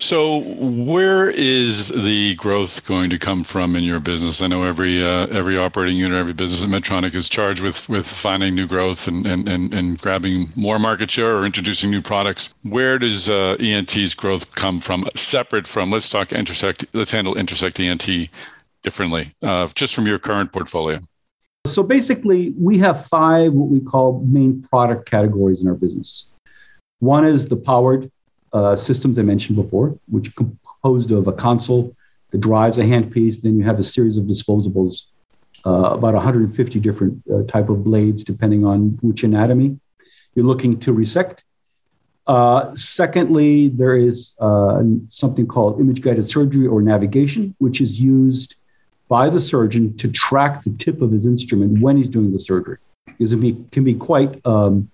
So, 0.00 0.38
where 0.38 1.28
is 1.28 1.88
the 1.88 2.36
growth 2.36 2.86
going 2.86 3.10
to 3.10 3.18
come 3.18 3.42
from 3.42 3.74
in 3.74 3.82
your 3.82 3.98
business? 3.98 4.40
I 4.40 4.46
know 4.46 4.62
every 4.62 5.02
uh, 5.02 5.26
every 5.26 5.58
operating 5.58 5.96
unit, 5.96 6.16
every 6.16 6.32
business 6.32 6.62
at 6.62 6.70
Medtronic 6.70 7.16
is 7.16 7.28
charged 7.28 7.60
with 7.60 7.88
with 7.88 8.06
finding 8.06 8.54
new 8.54 8.68
growth 8.68 9.08
and 9.08 9.26
and, 9.26 9.48
and, 9.48 9.74
and 9.74 10.00
grabbing 10.00 10.50
more 10.54 10.78
market 10.78 11.10
share 11.10 11.36
or 11.36 11.44
introducing 11.44 11.90
new 11.90 12.00
products. 12.00 12.54
Where 12.62 13.00
does 13.00 13.28
uh, 13.28 13.56
ENT's 13.58 14.14
growth 14.14 14.54
come 14.54 14.78
from? 14.78 15.04
Separate 15.16 15.66
from 15.66 15.90
let's 15.90 16.08
talk 16.08 16.32
intersect. 16.32 16.84
Let's 16.92 17.10
handle 17.10 17.36
intersect 17.36 17.80
ENT 17.80 18.08
differently, 18.84 19.34
uh, 19.42 19.66
just 19.74 19.96
from 19.96 20.06
your 20.06 20.20
current 20.20 20.52
portfolio. 20.52 21.00
So 21.68 21.82
basically, 21.82 22.54
we 22.58 22.78
have 22.78 23.06
five 23.06 23.52
what 23.52 23.68
we 23.68 23.80
call 23.80 24.24
main 24.26 24.62
product 24.62 25.08
categories 25.08 25.62
in 25.62 25.68
our 25.68 25.74
business. 25.74 26.26
One 26.98 27.24
is 27.24 27.48
the 27.48 27.56
powered 27.56 28.10
uh, 28.52 28.76
systems 28.76 29.18
I 29.18 29.22
mentioned 29.22 29.56
before, 29.56 29.98
which 30.08 30.34
composed 30.34 31.10
of 31.10 31.28
a 31.28 31.32
console 31.32 31.94
that 32.30 32.38
drives 32.38 32.78
a 32.78 32.82
handpiece. 32.82 33.40
Then 33.42 33.56
you 33.58 33.64
have 33.64 33.78
a 33.78 33.82
series 33.82 34.16
of 34.16 34.24
disposables, 34.24 35.06
uh, 35.64 35.92
about 35.92 36.14
150 36.14 36.80
different 36.80 37.22
uh, 37.32 37.42
type 37.44 37.68
of 37.68 37.84
blades, 37.84 38.24
depending 38.24 38.64
on 38.64 38.98
which 39.02 39.22
anatomy. 39.22 39.78
you're 40.34 40.46
looking 40.46 40.78
to 40.80 40.92
resect. 40.92 41.44
Uh, 42.26 42.74
secondly, 42.74 43.68
there 43.68 43.96
is 43.96 44.34
uh, 44.38 44.82
something 45.08 45.46
called 45.46 45.80
image 45.80 46.02
guided 46.02 46.30
surgery 46.30 46.66
or 46.66 46.82
navigation, 46.82 47.54
which 47.58 47.80
is 47.80 48.00
used 48.00 48.56
by 49.08 49.30
the 49.30 49.40
surgeon 49.40 49.96
to 49.96 50.10
track 50.10 50.62
the 50.64 50.70
tip 50.70 51.00
of 51.00 51.10
his 51.10 51.26
instrument 51.26 51.80
when 51.80 51.96
he's 51.96 52.08
doing 52.08 52.32
the 52.32 52.38
surgery. 52.38 52.78
Because 53.06 53.32
it 53.32 53.72
can 53.72 53.84
be 53.84 53.94
quite 53.94 54.44
um, 54.46 54.90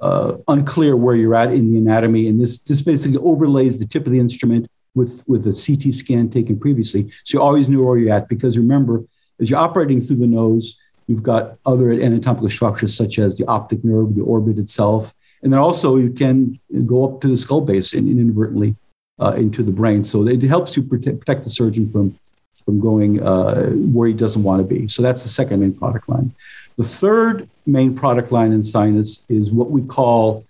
uh, 0.00 0.36
unclear 0.46 0.96
where 0.96 1.16
you're 1.16 1.34
at 1.34 1.52
in 1.52 1.72
the 1.72 1.78
anatomy. 1.78 2.28
And 2.28 2.40
this, 2.40 2.58
this 2.58 2.82
basically 2.82 3.18
overlays 3.18 3.78
the 3.78 3.86
tip 3.86 4.06
of 4.06 4.12
the 4.12 4.20
instrument 4.20 4.70
with, 4.94 5.24
with 5.26 5.46
a 5.46 5.52
CT 5.52 5.94
scan 5.94 6.30
taken 6.30 6.58
previously. 6.58 7.10
So 7.24 7.38
you 7.38 7.42
always 7.42 7.68
know 7.68 7.82
where 7.82 7.98
you're 7.98 8.14
at. 8.14 8.28
Because 8.28 8.56
remember, 8.56 9.04
as 9.40 9.50
you're 9.50 9.58
operating 9.58 10.00
through 10.00 10.16
the 10.16 10.26
nose, 10.26 10.78
you've 11.06 11.22
got 11.22 11.56
other 11.66 11.90
anatomical 11.90 12.50
structures 12.50 12.94
such 12.94 13.18
as 13.18 13.36
the 13.36 13.46
optic 13.46 13.84
nerve, 13.84 14.14
the 14.14 14.22
orbit 14.22 14.58
itself. 14.58 15.14
And 15.42 15.52
then 15.52 15.58
also 15.58 15.96
you 15.96 16.10
can 16.10 16.60
go 16.86 17.04
up 17.04 17.20
to 17.22 17.28
the 17.28 17.36
skull 17.36 17.62
base 17.62 17.94
and 17.94 18.08
inadvertently 18.08 18.76
uh, 19.18 19.32
into 19.32 19.62
the 19.62 19.72
brain. 19.72 20.04
So 20.04 20.26
it 20.28 20.42
helps 20.42 20.76
you 20.76 20.82
protect, 20.82 21.20
protect 21.20 21.44
the 21.44 21.50
surgeon 21.50 21.88
from 21.88 22.16
from 22.60 22.80
going 22.80 23.22
uh, 23.22 23.70
where 23.70 24.08
he 24.08 24.14
doesn't 24.14 24.42
want 24.42 24.60
to 24.60 24.74
be. 24.74 24.88
So 24.88 25.02
that's 25.02 25.22
the 25.22 25.28
second 25.28 25.60
main 25.60 25.74
product 25.74 26.08
line. 26.08 26.34
The 26.76 26.84
third 26.84 27.48
main 27.66 27.94
product 27.94 28.32
line 28.32 28.52
in 28.52 28.64
sinus 28.64 29.24
is 29.28 29.50
what 29.50 29.70
we 29.70 29.82
call 29.82 30.44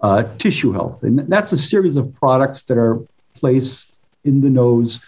uh, 0.00 0.24
tissue 0.38 0.72
health. 0.72 1.02
And 1.02 1.18
that's 1.20 1.52
a 1.52 1.58
series 1.58 1.96
of 1.96 2.12
products 2.14 2.62
that 2.62 2.78
are 2.78 3.00
placed 3.34 3.94
in 4.24 4.40
the 4.40 4.50
nose 4.50 5.00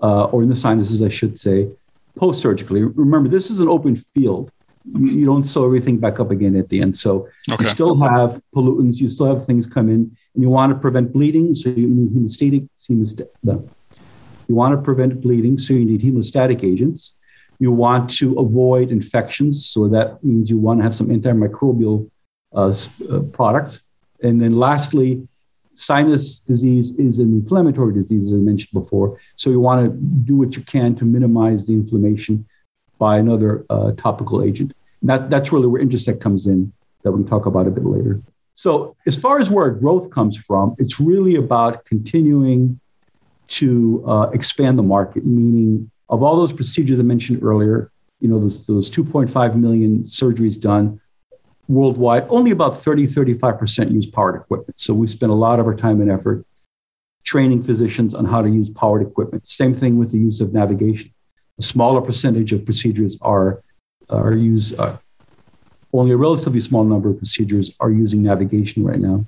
uh, 0.00 0.24
or 0.24 0.42
in 0.42 0.48
the 0.48 0.56
sinuses, 0.56 1.02
I 1.02 1.08
should 1.08 1.38
say, 1.38 1.68
post 2.16 2.40
surgically. 2.40 2.82
Remember, 2.82 3.28
this 3.28 3.50
is 3.50 3.60
an 3.60 3.68
open 3.68 3.96
field. 3.96 4.50
You, 4.84 5.26
don't 5.26 5.44
sew 5.44 5.66
everything 5.66 5.98
back 5.98 6.18
up 6.18 6.30
again 6.30 6.56
at 6.56 6.70
the 6.70 6.80
end. 6.80 6.98
So 6.98 7.28
okay. 7.50 7.62
you 7.62 7.68
still 7.68 8.00
have 8.00 8.40
pollutants, 8.54 8.96
you 8.96 9.10
still 9.10 9.26
have 9.26 9.44
things 9.44 9.66
come 9.66 9.90
in, 9.90 10.16
and 10.34 10.42
you 10.42 10.48
want 10.48 10.72
to 10.72 10.78
prevent 10.78 11.12
bleeding. 11.12 11.54
So 11.54 11.68
you 11.68 11.88
need 11.88 12.10
hemostatic, 12.10 12.68
hemostatic 12.78 13.68
you 14.48 14.54
want 14.54 14.74
to 14.74 14.80
prevent 14.80 15.20
bleeding, 15.20 15.58
so 15.58 15.74
you 15.74 15.84
need 15.84 16.00
hemostatic 16.00 16.64
agents. 16.64 17.16
You 17.58 17.70
want 17.72 18.08
to 18.18 18.38
avoid 18.38 18.90
infections, 18.90 19.66
so 19.66 19.88
that 19.88 20.24
means 20.24 20.48
you 20.48 20.58
want 20.58 20.80
to 20.80 20.84
have 20.84 20.94
some 20.94 21.08
antimicrobial 21.08 22.10
uh, 22.54 22.72
uh, 23.10 23.20
product. 23.32 23.82
And 24.22 24.40
then 24.40 24.58
lastly, 24.58 25.28
sinus 25.74 26.40
disease 26.40 26.98
is 26.98 27.18
an 27.18 27.32
inflammatory 27.32 27.94
disease, 27.94 28.32
as 28.32 28.32
I 28.32 28.42
mentioned 28.42 28.80
before. 28.80 29.20
So 29.36 29.50
you 29.50 29.60
want 29.60 29.84
to 29.84 29.96
do 29.96 30.36
what 30.36 30.56
you 30.56 30.62
can 30.62 30.94
to 30.96 31.04
minimize 31.04 31.66
the 31.66 31.74
inflammation 31.74 32.46
by 32.98 33.18
another 33.18 33.64
uh, 33.70 33.92
topical 33.92 34.42
agent. 34.42 34.72
And 35.00 35.10
that, 35.10 35.30
that's 35.30 35.52
really 35.52 35.66
where 35.66 35.80
Intersect 35.80 36.20
comes 36.20 36.46
in, 36.46 36.72
that 37.02 37.12
we 37.12 37.22
can 37.22 37.28
talk 37.28 37.46
about 37.46 37.66
a 37.66 37.70
bit 37.70 37.84
later. 37.84 38.20
So, 38.54 38.96
as 39.06 39.16
far 39.16 39.38
as 39.38 39.50
where 39.50 39.70
growth 39.70 40.10
comes 40.10 40.36
from, 40.36 40.74
it's 40.78 40.98
really 40.98 41.36
about 41.36 41.84
continuing 41.84 42.80
to 43.58 44.04
uh, 44.06 44.30
expand 44.32 44.78
the 44.78 44.82
market, 44.82 45.24
meaning 45.24 45.90
of 46.08 46.22
all 46.22 46.36
those 46.36 46.52
procedures 46.52 47.00
I 47.00 47.02
mentioned 47.02 47.42
earlier, 47.42 47.90
you 48.20 48.28
know, 48.28 48.38
those, 48.40 48.66
those 48.66 48.90
2.5 48.90 49.54
million 49.56 50.04
surgeries 50.04 50.60
done 50.60 51.00
worldwide, 51.66 52.26
only 52.28 52.50
about 52.50 52.78
30, 52.78 53.06
35% 53.06 53.92
use 53.92 54.06
powered 54.06 54.36
equipment. 54.36 54.78
So 54.78 54.94
we 54.94 55.06
spend 55.06 55.32
a 55.32 55.34
lot 55.34 55.60
of 55.60 55.66
our 55.66 55.74
time 55.74 56.00
and 56.00 56.10
effort 56.10 56.46
training 57.24 57.62
physicians 57.62 58.14
on 58.14 58.24
how 58.24 58.40
to 58.40 58.48
use 58.48 58.70
powered 58.70 59.02
equipment. 59.02 59.46
Same 59.48 59.74
thing 59.74 59.98
with 59.98 60.12
the 60.12 60.18
use 60.18 60.40
of 60.40 60.54
navigation. 60.54 61.12
A 61.58 61.62
smaller 61.62 62.00
percentage 62.00 62.52
of 62.52 62.64
procedures 62.64 63.18
are, 63.20 63.62
are 64.08 64.36
used, 64.36 64.78
uh, 64.78 64.96
only 65.92 66.12
a 66.12 66.16
relatively 66.16 66.60
small 66.60 66.84
number 66.84 67.10
of 67.10 67.18
procedures 67.18 67.74
are 67.80 67.90
using 67.90 68.22
navigation 68.22 68.84
right 68.84 69.00
now. 69.00 69.26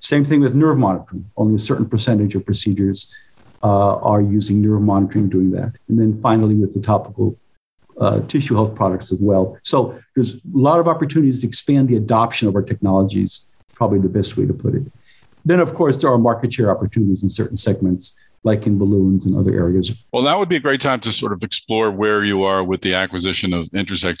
Same 0.00 0.24
thing 0.24 0.40
with 0.40 0.54
nerve 0.54 0.78
monitoring. 0.78 1.30
Only 1.36 1.54
a 1.54 1.58
certain 1.58 1.88
percentage 1.88 2.34
of 2.34 2.44
procedures 2.44 3.14
uh, 3.62 3.96
are 3.96 4.20
using 4.20 4.62
neuromonitoring 4.62 5.30
doing 5.30 5.50
that. 5.52 5.72
And 5.88 5.98
then 5.98 6.20
finally, 6.20 6.54
with 6.54 6.74
the 6.74 6.80
topical 6.80 7.36
uh, 8.00 8.20
tissue 8.28 8.54
health 8.54 8.74
products 8.74 9.10
as 9.12 9.18
well. 9.18 9.58
So 9.62 9.98
there's 10.14 10.34
a 10.34 10.40
lot 10.52 10.78
of 10.78 10.88
opportunities 10.88 11.40
to 11.40 11.46
expand 11.46 11.88
the 11.88 11.96
adoption 11.96 12.46
of 12.48 12.54
our 12.54 12.62
technologies, 12.62 13.50
probably 13.74 13.98
the 13.98 14.08
best 14.08 14.36
way 14.36 14.46
to 14.46 14.54
put 14.54 14.74
it. 14.74 14.82
Then, 15.44 15.60
of 15.60 15.74
course, 15.74 15.96
there 15.96 16.10
are 16.10 16.18
market 16.18 16.52
share 16.52 16.70
opportunities 16.70 17.22
in 17.22 17.28
certain 17.28 17.56
segments, 17.56 18.22
like 18.44 18.66
in 18.66 18.78
balloons 18.78 19.26
and 19.26 19.36
other 19.36 19.52
areas. 19.52 20.06
Well, 20.12 20.22
that 20.24 20.38
would 20.38 20.48
be 20.48 20.56
a 20.56 20.60
great 20.60 20.80
time 20.80 21.00
to 21.00 21.12
sort 21.12 21.32
of 21.32 21.42
explore 21.42 21.90
where 21.90 22.24
you 22.24 22.44
are 22.44 22.62
with 22.62 22.82
the 22.82 22.94
acquisition 22.94 23.52
of 23.52 23.68
Intersect 23.72 24.20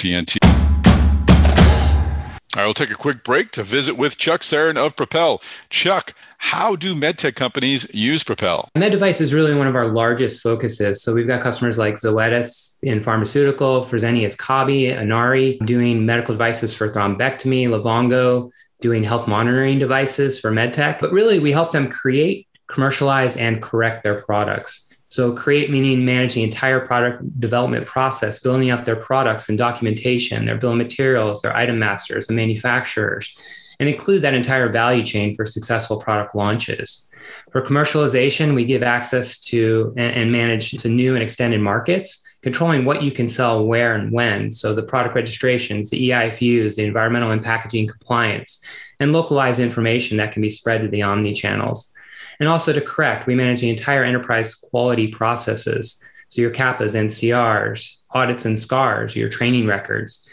I 2.58 2.66
will 2.66 2.74
take 2.74 2.90
a 2.90 2.96
quick 2.96 3.22
break 3.22 3.52
to 3.52 3.62
visit 3.62 3.96
with 3.96 4.18
Chuck 4.18 4.40
Sarin 4.40 4.76
of 4.76 4.96
Propel. 4.96 5.40
Chuck, 5.70 6.12
how 6.38 6.74
do 6.74 6.92
medtech 6.92 7.36
companies 7.36 7.86
use 7.94 8.24
Propel? 8.24 8.68
Med 8.74 8.90
device 8.90 9.20
is 9.20 9.32
really 9.32 9.54
one 9.54 9.68
of 9.68 9.76
our 9.76 9.86
largest 9.86 10.40
focuses. 10.40 11.00
So 11.00 11.14
we've 11.14 11.28
got 11.28 11.40
customers 11.40 11.78
like 11.78 11.94
Zoetis 11.94 12.78
in 12.82 13.00
pharmaceutical, 13.00 13.84
Fresenius 13.84 14.36
Kabi, 14.36 14.90
Inari 14.90 15.60
doing 15.66 16.04
medical 16.04 16.34
devices 16.34 16.74
for 16.74 16.88
thrombectomy, 16.88 17.68
Livongo 17.68 18.50
doing 18.80 19.04
health 19.04 19.28
monitoring 19.28 19.78
devices 19.78 20.40
for 20.40 20.50
medtech. 20.50 20.98
But 20.98 21.12
really, 21.12 21.38
we 21.38 21.52
help 21.52 21.70
them 21.70 21.88
create, 21.88 22.48
commercialize, 22.66 23.36
and 23.36 23.62
correct 23.62 24.02
their 24.02 24.20
products. 24.22 24.87
So 25.10 25.32
create 25.32 25.70
meaning 25.70 26.04
manage 26.04 26.34
the 26.34 26.42
entire 26.42 26.86
product 26.86 27.40
development 27.40 27.86
process, 27.86 28.40
building 28.40 28.70
up 28.70 28.84
their 28.84 28.96
products 28.96 29.48
and 29.48 29.56
documentation, 29.56 30.44
their 30.44 30.58
bill 30.58 30.72
of 30.72 30.76
materials, 30.76 31.42
their 31.42 31.56
item 31.56 31.78
masters, 31.78 32.26
the 32.26 32.34
manufacturers, 32.34 33.36
and 33.80 33.88
include 33.88 34.22
that 34.22 34.34
entire 34.34 34.68
value 34.70 35.04
chain 35.04 35.34
for 35.34 35.46
successful 35.46 35.98
product 35.98 36.34
launches. 36.34 37.08
For 37.52 37.62
commercialization, 37.62 38.54
we 38.54 38.64
give 38.64 38.82
access 38.82 39.40
to 39.44 39.94
and, 39.96 40.16
and 40.16 40.32
manage 40.32 40.72
to 40.72 40.88
new 40.88 41.14
and 41.14 41.22
extended 41.22 41.60
markets, 41.60 42.24
controlling 42.42 42.84
what 42.84 43.02
you 43.02 43.10
can 43.10 43.28
sell 43.28 43.64
where 43.64 43.94
and 43.94 44.12
when. 44.12 44.52
So 44.52 44.74
the 44.74 44.82
product 44.82 45.14
registrations, 45.14 45.90
the 45.90 46.10
EIFUs, 46.10 46.76
the 46.76 46.84
environmental 46.84 47.30
and 47.30 47.42
packaging 47.42 47.88
compliance, 47.88 48.62
and 49.00 49.12
localized 49.12 49.60
information 49.60 50.16
that 50.18 50.32
can 50.32 50.42
be 50.42 50.50
spread 50.50 50.82
to 50.82 50.88
the 50.88 51.02
omni 51.02 51.32
channels. 51.32 51.94
And 52.40 52.48
also 52.48 52.72
to 52.72 52.80
correct, 52.80 53.26
we 53.26 53.34
manage 53.34 53.60
the 53.60 53.70
entire 53.70 54.04
enterprise 54.04 54.54
quality 54.54 55.08
processes. 55.08 56.04
So 56.28 56.42
your 56.42 56.50
CAPAs, 56.50 56.94
NCRs, 56.94 58.02
audits 58.10 58.44
and 58.44 58.58
SCARs, 58.58 59.16
your 59.16 59.28
training 59.28 59.66
records. 59.66 60.28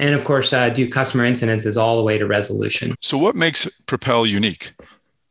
And 0.00 0.14
of 0.14 0.24
course, 0.24 0.52
uh, 0.52 0.68
do 0.68 0.88
customer 0.88 1.28
incidences 1.28 1.80
all 1.80 1.96
the 1.96 2.02
way 2.02 2.18
to 2.18 2.26
resolution. 2.26 2.94
So, 3.00 3.18
what 3.18 3.34
makes 3.34 3.68
Propel 3.86 4.26
unique? 4.26 4.72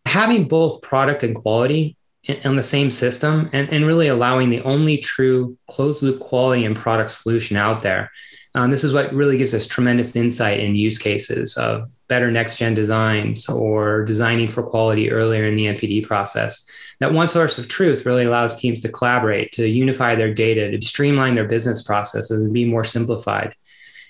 Having 0.05 0.49
both 0.49 0.81
product 0.81 1.23
and 1.23 1.33
quality 1.33 1.95
on 2.43 2.55
the 2.55 2.63
same 2.63 2.89
system 2.89 3.49
and, 3.53 3.69
and 3.69 3.85
really 3.85 4.07
allowing 4.07 4.49
the 4.49 4.61
only 4.63 4.97
true 4.97 5.57
closed 5.69 6.03
loop 6.03 6.19
quality 6.19 6.65
and 6.65 6.75
product 6.75 7.09
solution 7.09 7.55
out 7.55 7.81
there. 7.81 8.11
Um, 8.55 8.71
this 8.71 8.83
is 8.83 8.93
what 8.93 9.13
really 9.13 9.37
gives 9.37 9.53
us 9.53 9.65
tremendous 9.65 10.15
insight 10.15 10.59
in 10.59 10.75
use 10.75 10.97
cases 10.97 11.57
of 11.57 11.89
better 12.07 12.31
next 12.31 12.57
gen 12.57 12.73
designs 12.73 13.49
or 13.49 14.03
designing 14.05 14.47
for 14.47 14.63
quality 14.63 15.11
earlier 15.11 15.45
in 15.45 15.55
the 15.55 15.65
NPD 15.65 16.05
process. 16.05 16.67
That 16.99 17.13
one 17.13 17.29
source 17.29 17.57
of 17.57 17.67
truth 17.67 18.05
really 18.05 18.25
allows 18.25 18.59
teams 18.59 18.81
to 18.81 18.89
collaborate, 18.89 19.51
to 19.53 19.67
unify 19.67 20.15
their 20.15 20.33
data, 20.33 20.71
to 20.71 20.81
streamline 20.85 21.35
their 21.35 21.47
business 21.47 21.83
processes 21.83 22.41
and 22.43 22.53
be 22.53 22.65
more 22.65 22.83
simplified. 22.83 23.55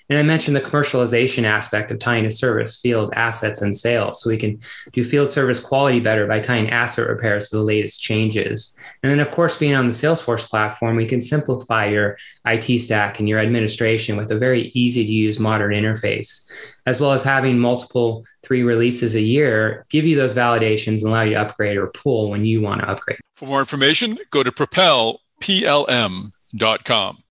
And 0.08 0.18
I 0.18 0.22
mentioned 0.22 0.56
the 0.56 0.62
commercialization 0.62 1.44
aspect 1.44 1.90
of 1.90 1.98
tying 1.98 2.24
to 2.24 2.30
service, 2.30 2.80
field, 2.80 3.12
assets, 3.14 3.60
and 3.60 3.76
sales. 3.76 4.22
So 4.22 4.30
we 4.30 4.38
can 4.38 4.60
do 4.92 5.04
field 5.04 5.30
service 5.30 5.60
quality 5.60 6.00
better 6.00 6.26
by 6.26 6.40
tying 6.40 6.70
asset 6.70 7.08
repairs 7.08 7.50
to 7.50 7.56
the 7.56 7.62
latest 7.62 8.00
changes. 8.00 8.74
And 9.02 9.12
then, 9.12 9.20
of 9.20 9.30
course, 9.30 9.58
being 9.58 9.74
on 9.74 9.86
the 9.86 9.92
Salesforce 9.92 10.46
platform, 10.48 10.96
we 10.96 11.06
can 11.06 11.20
simplify 11.20 11.86
your 11.86 12.16
IT 12.46 12.80
stack 12.80 13.18
and 13.18 13.28
your 13.28 13.38
administration 13.38 14.16
with 14.16 14.32
a 14.32 14.38
very 14.38 14.68
easy 14.74 15.04
to 15.04 15.12
use 15.12 15.38
modern 15.38 15.74
interface, 15.74 16.50
as 16.86 17.00
well 17.00 17.12
as 17.12 17.22
having 17.22 17.58
multiple 17.58 18.24
three 18.42 18.62
releases 18.62 19.14
a 19.14 19.20
year, 19.20 19.84
give 19.90 20.06
you 20.06 20.16
those 20.16 20.32
validations 20.32 21.02
and 21.02 21.08
allow 21.08 21.22
you 21.22 21.34
to 21.34 21.40
upgrade 21.40 21.76
or 21.76 21.88
pull 21.88 22.30
when 22.30 22.46
you 22.46 22.62
want 22.62 22.80
to 22.80 22.88
upgrade. 22.88 23.18
For 23.34 23.46
more 23.46 23.60
information, 23.60 24.16
go 24.30 24.42
to 24.42 24.50
propel, 24.50 25.20
PLM.com. 25.42 27.22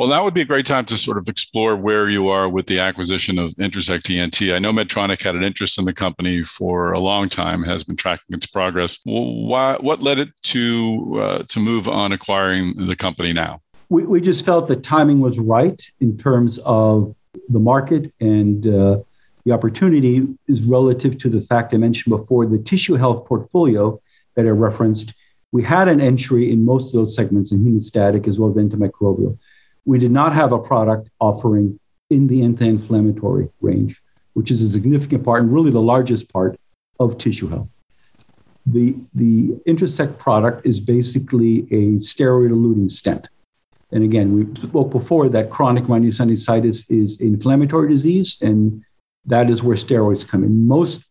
Well, 0.00 0.08
that 0.08 0.24
would 0.24 0.32
be 0.32 0.40
a 0.40 0.46
great 0.46 0.64
time 0.64 0.86
to 0.86 0.96
sort 0.96 1.18
of 1.18 1.28
explore 1.28 1.76
where 1.76 2.08
you 2.08 2.28
are 2.28 2.48
with 2.48 2.64
the 2.64 2.78
acquisition 2.78 3.38
of 3.38 3.52
Intersect 3.58 4.08
ENT. 4.08 4.40
I 4.40 4.58
know 4.58 4.72
Medtronic 4.72 5.22
had 5.22 5.34
an 5.34 5.42
interest 5.42 5.78
in 5.78 5.84
the 5.84 5.92
company 5.92 6.42
for 6.42 6.92
a 6.92 6.98
long 6.98 7.28
time, 7.28 7.62
has 7.64 7.84
been 7.84 7.96
tracking 7.96 8.34
its 8.34 8.46
progress. 8.46 9.00
Why, 9.04 9.76
what 9.78 10.02
led 10.02 10.18
it 10.18 10.30
to 10.44 11.20
uh, 11.20 11.42
to 11.48 11.60
move 11.60 11.86
on 11.86 12.12
acquiring 12.12 12.86
the 12.86 12.96
company 12.96 13.34
now? 13.34 13.60
We, 13.90 14.04
we 14.04 14.22
just 14.22 14.42
felt 14.42 14.68
the 14.68 14.76
timing 14.76 15.20
was 15.20 15.38
right 15.38 15.78
in 16.00 16.16
terms 16.16 16.56
of 16.60 17.14
the 17.50 17.60
market 17.60 18.10
and 18.20 18.66
uh, 18.66 19.00
the 19.44 19.52
opportunity 19.52 20.26
is 20.48 20.62
relative 20.62 21.18
to 21.18 21.28
the 21.28 21.42
fact 21.42 21.74
I 21.74 21.76
mentioned 21.76 22.16
before 22.16 22.46
the 22.46 22.58
tissue 22.58 22.94
health 22.94 23.26
portfolio 23.26 24.00
that 24.34 24.46
I 24.46 24.48
referenced. 24.48 25.12
We 25.52 25.62
had 25.62 25.88
an 25.88 26.00
entry 26.00 26.50
in 26.50 26.64
most 26.64 26.86
of 26.86 26.92
those 26.92 27.14
segments 27.14 27.52
in 27.52 27.62
hemostatic 27.62 28.26
as 28.26 28.38
well 28.38 28.48
as 28.48 28.56
antimicrobial 28.56 29.36
we 29.84 29.98
did 29.98 30.10
not 30.10 30.32
have 30.32 30.52
a 30.52 30.58
product 30.58 31.10
offering 31.20 31.78
in 32.10 32.26
the 32.26 32.42
anti-inflammatory 32.42 33.48
range, 33.60 34.00
which 34.34 34.50
is 34.50 34.62
a 34.62 34.68
significant 34.68 35.24
part 35.24 35.42
and 35.42 35.52
really 35.52 35.70
the 35.70 35.80
largest 35.80 36.32
part 36.32 36.58
of 36.98 37.18
tissue 37.18 37.48
health. 37.48 37.70
The, 38.66 38.96
the 39.14 39.60
Intersect 39.66 40.18
product 40.18 40.66
is 40.66 40.80
basically 40.80 41.60
a 41.70 41.96
steroid-eluting 41.96 42.90
stent. 42.90 43.28
And 43.92 44.04
again, 44.04 44.32
we 44.34 44.54
spoke 44.62 44.90
before 44.92 45.28
that 45.30 45.50
chronic 45.50 45.84
rhinosinusitis 45.84 46.90
is 46.90 47.20
inflammatory 47.20 47.88
disease, 47.88 48.40
and 48.40 48.84
that 49.24 49.50
is 49.50 49.62
where 49.62 49.76
steroids 49.76 50.26
come 50.26 50.44
in. 50.44 50.68
Most 50.68 51.04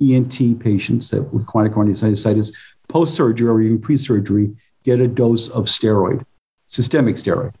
ENT 0.00 0.60
patients 0.60 1.12
with 1.12 1.46
chronic 1.46 1.72
rhinosinusitis, 1.72 2.54
post 2.88 3.14
surgery 3.14 3.48
or 3.48 3.60
even 3.62 3.80
pre 3.80 3.96
surgery, 3.96 4.54
get 4.84 5.00
a 5.00 5.08
dose 5.08 5.48
of 5.48 5.66
steroid, 5.66 6.24
systemic 6.66 7.16
steroid. 7.16 7.54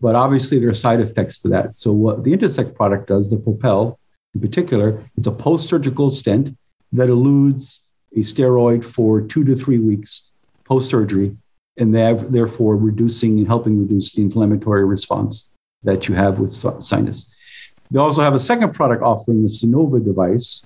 But 0.00 0.14
obviously, 0.14 0.58
there 0.58 0.70
are 0.70 0.74
side 0.74 1.00
effects 1.00 1.38
to 1.40 1.48
that. 1.48 1.74
So, 1.74 1.92
what 1.92 2.24
the 2.24 2.32
Intersect 2.32 2.74
product 2.74 3.08
does, 3.08 3.30
the 3.30 3.36
Propel 3.36 3.98
in 4.34 4.40
particular, 4.40 5.04
it's 5.16 5.26
a 5.26 5.32
post 5.32 5.68
surgical 5.68 6.10
stent 6.10 6.56
that 6.92 7.08
elutes 7.08 7.80
a 8.16 8.20
steroid 8.20 8.84
for 8.84 9.20
two 9.20 9.44
to 9.44 9.56
three 9.56 9.78
weeks 9.78 10.32
post 10.64 10.88
surgery, 10.88 11.36
and 11.76 11.94
therefore 11.94 12.76
reducing 12.76 13.38
and 13.38 13.46
helping 13.46 13.80
reduce 13.80 14.14
the 14.14 14.22
inflammatory 14.22 14.84
response 14.84 15.50
that 15.82 16.08
you 16.08 16.14
have 16.14 16.38
with 16.38 16.54
sinus. 16.82 17.30
They 17.90 17.98
also 17.98 18.22
have 18.22 18.34
a 18.34 18.40
second 18.40 18.72
product 18.74 19.02
offering, 19.02 19.42
the 19.42 19.50
Sinuva 19.50 20.00
device, 20.00 20.64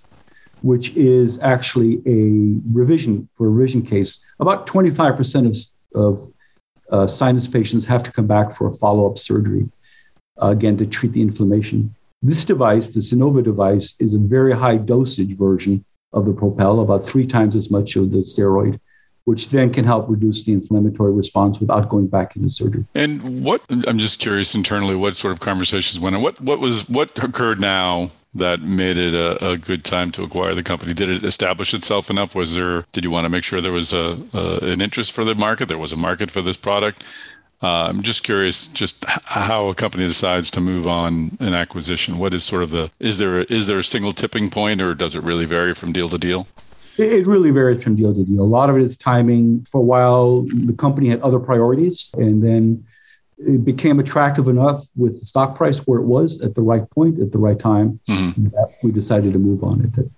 which 0.62 0.94
is 0.96 1.38
actually 1.40 2.00
a 2.06 2.60
revision 2.72 3.28
for 3.34 3.46
a 3.46 3.50
revision 3.50 3.82
case. 3.82 4.24
About 4.38 4.66
25% 4.66 5.74
of, 5.94 6.00
of 6.00 6.32
uh, 6.90 7.06
sinus 7.06 7.46
patients 7.46 7.84
have 7.86 8.02
to 8.02 8.12
come 8.12 8.26
back 8.26 8.54
for 8.54 8.68
a 8.68 8.72
follow 8.72 9.10
up 9.10 9.18
surgery, 9.18 9.68
uh, 10.42 10.48
again, 10.48 10.76
to 10.76 10.86
treat 10.86 11.12
the 11.12 11.22
inflammation. 11.22 11.94
This 12.22 12.44
device, 12.44 12.88
the 12.88 13.02
Sinuva 13.02 13.42
device, 13.42 13.94
is 14.00 14.14
a 14.14 14.18
very 14.18 14.52
high 14.52 14.76
dosage 14.76 15.36
version 15.36 15.84
of 16.12 16.24
the 16.24 16.32
Propel, 16.32 16.80
about 16.80 17.04
three 17.04 17.26
times 17.26 17.54
as 17.54 17.70
much 17.70 17.96
of 17.96 18.10
the 18.10 18.18
steroid, 18.18 18.80
which 19.24 19.50
then 19.50 19.72
can 19.72 19.84
help 19.84 20.08
reduce 20.08 20.44
the 20.44 20.52
inflammatory 20.52 21.12
response 21.12 21.60
without 21.60 21.88
going 21.88 22.08
back 22.08 22.34
into 22.34 22.48
surgery. 22.48 22.86
And 22.94 23.44
what 23.44 23.62
I'm 23.68 23.98
just 23.98 24.18
curious 24.18 24.54
internally, 24.54 24.96
what 24.96 25.16
sort 25.16 25.32
of 25.32 25.40
conversations 25.40 26.00
went 26.00 26.16
on? 26.16 26.22
What 26.22 26.40
what 26.40 26.58
was 26.58 26.88
what 26.88 27.16
occurred 27.22 27.60
now 27.60 28.10
that 28.34 28.60
made 28.60 28.96
it 28.96 29.14
a, 29.14 29.52
a, 29.52 29.56
good 29.56 29.84
time 29.84 30.10
to 30.12 30.22
acquire 30.22 30.54
the 30.54 30.62
company? 30.62 30.92
Did 30.92 31.08
it 31.08 31.24
establish 31.24 31.72
itself 31.74 32.10
enough? 32.10 32.34
Was 32.34 32.54
there? 32.54 32.84
Did 32.92 33.04
you 33.04 33.10
want 33.10 33.24
to 33.24 33.28
make 33.28 33.44
sure 33.44 33.60
there 33.60 33.72
was 33.72 33.92
a, 33.92 34.18
a 34.32 34.58
an 34.62 34.80
interest 34.80 35.12
for 35.12 35.24
the 35.24 35.34
market? 35.34 35.68
There 35.68 35.78
was 35.78 35.92
a 35.92 35.96
market 35.96 36.30
for 36.30 36.42
this 36.42 36.56
product. 36.56 37.02
Uh, 37.60 37.86
I'm 37.88 38.02
just 38.02 38.22
curious, 38.22 38.68
just 38.68 39.04
how 39.04 39.68
a 39.68 39.74
company 39.74 40.06
decides 40.06 40.48
to 40.52 40.60
move 40.60 40.86
on 40.86 41.36
an 41.40 41.54
acquisition. 41.54 42.18
What 42.18 42.32
is 42.32 42.44
sort 42.44 42.62
of 42.62 42.70
the 42.70 42.90
is 43.00 43.18
there 43.18 43.42
is 43.44 43.66
there 43.66 43.78
a 43.80 43.84
single 43.84 44.12
tipping 44.12 44.50
point, 44.50 44.80
or 44.80 44.94
does 44.94 45.14
it 45.14 45.22
really 45.22 45.44
vary 45.44 45.74
from 45.74 45.92
deal 45.92 46.08
to 46.08 46.18
deal? 46.18 46.46
It 46.98 47.28
really 47.28 47.52
varies 47.52 47.82
from 47.82 47.94
deal 47.94 48.12
to 48.12 48.24
deal. 48.24 48.40
A 48.40 48.42
lot 48.42 48.70
of 48.70 48.76
it 48.76 48.82
is 48.82 48.96
timing. 48.96 49.64
For 49.70 49.78
a 49.78 49.84
while, 49.84 50.42
the 50.42 50.72
company 50.72 51.08
had 51.08 51.20
other 51.20 51.38
priorities, 51.38 52.10
and 52.14 52.42
then 52.42 52.84
it 53.38 53.64
became 53.64 54.00
attractive 54.00 54.48
enough 54.48 54.86
with 54.96 55.20
the 55.20 55.26
stock 55.26 55.56
price 55.56 55.78
where 55.86 56.00
it 56.00 56.06
was 56.06 56.40
at 56.42 56.54
the 56.54 56.62
right 56.62 56.88
point 56.90 57.20
at 57.20 57.32
the 57.32 57.38
right 57.38 57.58
time 57.58 58.00
mm-hmm. 58.08 58.48
that 58.48 58.74
we 58.82 58.90
decided 58.90 59.32
to 59.32 59.38
move 59.38 59.62
on 59.62 59.84
it. 59.84 60.10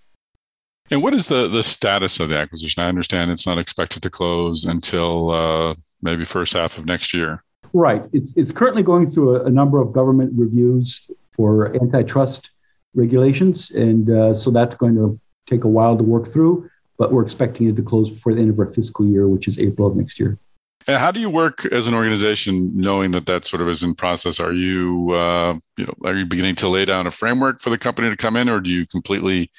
And 0.91 1.03
what 1.03 1.15
is 1.15 1.29
the 1.29 1.49
the 1.49 1.62
status 1.62 2.19
of 2.19 2.31
the 2.31 2.39
acquisition? 2.39 2.83
I 2.83 2.89
understand 2.89 3.31
it's 3.31 3.47
not 3.47 3.59
expected 3.59 4.03
to 4.03 4.11
close 4.11 4.65
until 4.65 5.31
uh, 5.31 5.75
maybe 6.03 6.25
first 6.25 6.55
half 6.55 6.79
of 6.79 6.87
next 6.87 7.15
year. 7.15 7.45
Right. 7.73 8.03
It's 8.12 8.37
it's 8.37 8.50
currently 8.50 8.83
going 8.83 9.11
through 9.11 9.37
a, 9.37 9.45
a 9.45 9.50
number 9.50 9.81
of 9.81 9.93
government 9.93 10.33
reviews 10.37 11.09
for 11.31 11.75
antitrust 11.77 12.50
regulations, 12.95 13.71
and 13.71 14.11
uh, 14.11 14.35
so 14.35 14.50
that's 14.50 14.75
going 14.75 14.97
to 14.97 15.21
take 15.47 15.65
a 15.65 15.69
while 15.69 15.97
to 15.97 16.03
work 16.03 16.33
through. 16.33 16.69
But 16.99 17.12
we're 17.12 17.23
expecting 17.23 17.69
it 17.69 17.77
to 17.77 17.83
close 17.83 18.11
before 18.11 18.35
the 18.35 18.41
end 18.41 18.50
of 18.50 18.59
our 18.59 18.67
fiscal 18.67 19.07
year, 19.07 19.29
which 19.29 19.47
is 19.47 19.59
April 19.59 19.87
of 19.87 19.97
next 19.97 20.19
year. 20.19 20.39
How 20.87 21.11
do 21.11 21.21
you 21.21 21.31
work 21.31 21.67
as 21.67 21.89
an 21.89 21.95
organization, 21.95 22.73
knowing 22.75 23.13
that 23.13 23.27
that 23.27 23.45
sort 23.45 23.63
of 23.63 23.69
is 23.69 23.83
in 23.83 23.95
process? 23.95 24.41
Are 24.41 24.53
you, 24.53 25.12
uh, 25.12 25.59
you 25.77 25.87
know, 25.87 25.95
are 26.05 26.16
you 26.16 26.27
beginning 26.27 26.55
to 26.57 26.69
lay 26.69 26.85
down 26.85 27.07
a 27.07 27.11
framework 27.11 27.61
for 27.61 27.71
the 27.71 27.79
company 27.79 28.09
to 28.09 28.16
come 28.16 28.37
in, 28.37 28.49
or 28.49 28.61
do 28.61 28.71
you 28.71 28.87
completely 28.87 29.51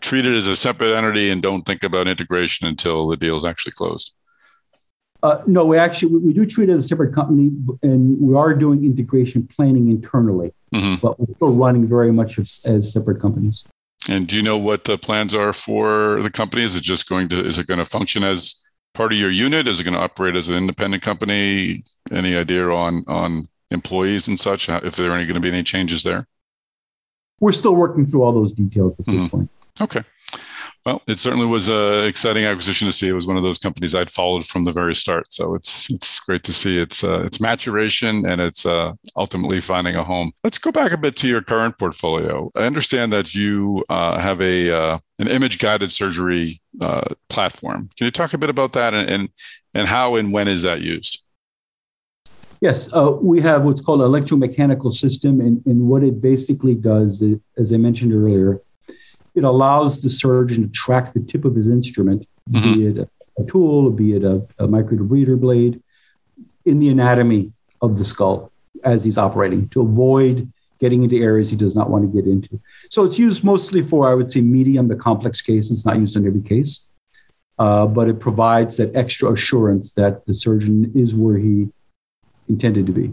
treat 0.00 0.24
it 0.24 0.34
as 0.34 0.46
a 0.46 0.56
separate 0.56 0.96
entity 0.96 1.30
and 1.30 1.42
don't 1.42 1.62
think 1.62 1.82
about 1.82 2.08
integration 2.08 2.66
until 2.66 3.08
the 3.08 3.16
deal 3.16 3.36
is 3.36 3.44
actually 3.44 3.72
closed? 3.72 4.14
Uh, 5.22 5.40
no, 5.46 5.64
we 5.64 5.78
actually 5.78 6.18
we, 6.18 6.32
do 6.32 6.44
treat 6.44 6.68
it 6.68 6.72
as 6.72 6.84
a 6.84 6.88
separate 6.88 7.14
company, 7.14 7.52
and 7.82 8.20
we 8.20 8.34
are 8.36 8.54
doing 8.54 8.84
integration 8.84 9.46
planning 9.46 9.88
internally, 9.88 10.52
mm-hmm. 10.74 10.96
but 11.00 11.18
we're 11.18 11.32
still 11.34 11.54
running 11.54 11.86
very 11.86 12.12
much 12.12 12.38
as, 12.38 12.60
as 12.64 12.92
separate 12.92 13.20
companies. 13.20 13.64
And 14.08 14.26
do 14.26 14.36
you 14.36 14.42
know 14.42 14.58
what 14.58 14.84
the 14.84 14.98
plans 14.98 15.32
are 15.32 15.52
for 15.52 16.20
the 16.22 16.30
company? 16.30 16.64
Is 16.64 16.74
it 16.74 16.82
just 16.82 17.08
going 17.08 17.28
to 17.28 17.46
is 17.46 17.60
it 17.60 17.68
going 17.68 17.78
to 17.78 17.86
function 17.86 18.24
as 18.24 18.64
part 18.94 19.12
of 19.12 19.18
your 19.18 19.30
unit? 19.30 19.68
Is 19.68 19.80
it 19.80 19.84
going 19.84 19.94
to 19.94 20.00
operate 20.00 20.36
as 20.36 20.48
an 20.48 20.56
independent 20.56 21.02
company? 21.02 21.84
Any 22.10 22.36
idea 22.36 22.68
on 22.68 23.04
on 23.06 23.48
employees 23.70 24.28
and 24.28 24.38
such? 24.38 24.68
If 24.68 24.96
there 24.96 25.10
are 25.10 25.14
any 25.14 25.24
going 25.24 25.34
to 25.34 25.40
be 25.40 25.48
any 25.48 25.62
changes 25.62 26.02
there? 26.02 26.26
We're 27.40 27.52
still 27.52 27.74
working 27.74 28.06
through 28.06 28.22
all 28.22 28.32
those 28.32 28.52
details 28.52 29.00
at 29.00 29.06
this 29.06 29.14
mm-hmm. 29.16 29.26
point. 29.26 29.50
Okay. 29.80 30.02
Well, 30.84 31.00
it 31.06 31.16
certainly 31.16 31.46
was 31.46 31.68
an 31.68 32.04
exciting 32.04 32.44
acquisition 32.44 32.86
to 32.86 32.92
see. 32.92 33.08
It 33.08 33.12
was 33.12 33.28
one 33.28 33.36
of 33.36 33.44
those 33.44 33.58
companies 33.58 33.94
I'd 33.94 34.10
followed 34.10 34.44
from 34.44 34.64
the 34.64 34.72
very 34.72 34.96
start, 34.96 35.32
so 35.32 35.54
it's 35.54 35.88
it's 35.90 36.18
great 36.20 36.42
to 36.42 36.52
see 36.52 36.80
its 36.80 37.04
uh, 37.04 37.22
its 37.22 37.40
maturation 37.40 38.26
and 38.26 38.40
it's 38.40 38.66
uh, 38.66 38.92
ultimately 39.16 39.60
finding 39.60 39.94
a 39.94 40.02
home. 40.02 40.32
Let's 40.42 40.58
go 40.58 40.72
back 40.72 40.90
a 40.90 40.96
bit 40.96 41.14
to 41.16 41.28
your 41.28 41.40
current 41.40 41.78
portfolio. 41.78 42.50
I 42.56 42.64
understand 42.64 43.12
that 43.12 43.32
you 43.32 43.84
uh, 43.88 44.18
have 44.18 44.40
a 44.40 44.72
uh, 44.72 44.98
an 45.20 45.28
image 45.28 45.60
guided 45.60 45.92
surgery 45.92 46.61
uh, 46.80 47.14
platform. 47.28 47.88
Can 47.96 48.06
you 48.06 48.10
talk 48.10 48.32
a 48.32 48.38
bit 48.38 48.50
about 48.50 48.72
that 48.72 48.94
and 48.94 49.08
and, 49.08 49.28
and 49.74 49.88
how 49.88 50.16
and 50.16 50.32
when 50.32 50.48
is 50.48 50.62
that 50.62 50.80
used? 50.80 51.24
Yes, 52.60 52.92
uh, 52.92 53.10
we 53.20 53.40
have 53.40 53.64
what's 53.64 53.80
called 53.80 54.02
an 54.02 54.06
electromechanical 54.08 54.92
system, 54.92 55.40
and, 55.40 55.60
and 55.66 55.88
what 55.88 56.04
it 56.04 56.22
basically 56.22 56.76
does, 56.76 57.20
is, 57.20 57.38
as 57.58 57.72
I 57.72 57.76
mentioned 57.76 58.14
earlier 58.14 58.60
it 59.34 59.44
allows 59.44 60.02
the 60.02 60.10
surgeon 60.10 60.64
to 60.64 60.68
track 60.68 61.12
the 61.12 61.20
tip 61.20 61.44
of 61.44 61.54
his 61.54 61.68
instrument, 61.68 62.26
mm-hmm. 62.50 62.72
be 62.74 62.86
it 62.86 62.98
a, 62.98 63.08
a, 63.40 63.46
tool, 63.46 63.90
be 63.90 64.14
it 64.14 64.24
a, 64.24 64.46
a 64.58 64.68
microdebrider 64.68 65.40
blade, 65.40 65.82
in 66.64 66.78
the 66.78 66.88
anatomy 66.88 67.52
of 67.80 67.98
the 67.98 68.04
skull 68.04 68.52
as 68.84 69.04
he's 69.04 69.18
operating 69.18 69.68
to 69.70 69.80
avoid 69.80 70.51
getting 70.82 71.04
into 71.04 71.16
areas 71.16 71.48
he 71.48 71.56
does 71.56 71.74
not 71.74 71.88
want 71.88 72.02
to 72.04 72.10
get 72.16 72.28
into. 72.30 72.60
So 72.90 73.04
it's 73.04 73.18
used 73.18 73.44
mostly 73.44 73.80
for, 73.80 74.10
I 74.10 74.14
would 74.14 74.30
say, 74.30 74.40
medium 74.40 74.88
to 74.88 74.96
complex 74.96 75.40
cases. 75.40 75.70
It's 75.70 75.86
not 75.86 75.96
used 75.96 76.16
in 76.16 76.26
every 76.26 76.42
case, 76.42 76.88
uh, 77.58 77.86
but 77.86 78.08
it 78.08 78.18
provides 78.18 78.76
that 78.78 78.94
extra 78.96 79.32
assurance 79.32 79.92
that 79.92 80.26
the 80.26 80.34
surgeon 80.34 80.92
is 80.94 81.14
where 81.14 81.38
he 81.38 81.68
intended 82.48 82.84
to 82.86 82.92
be. 82.92 83.08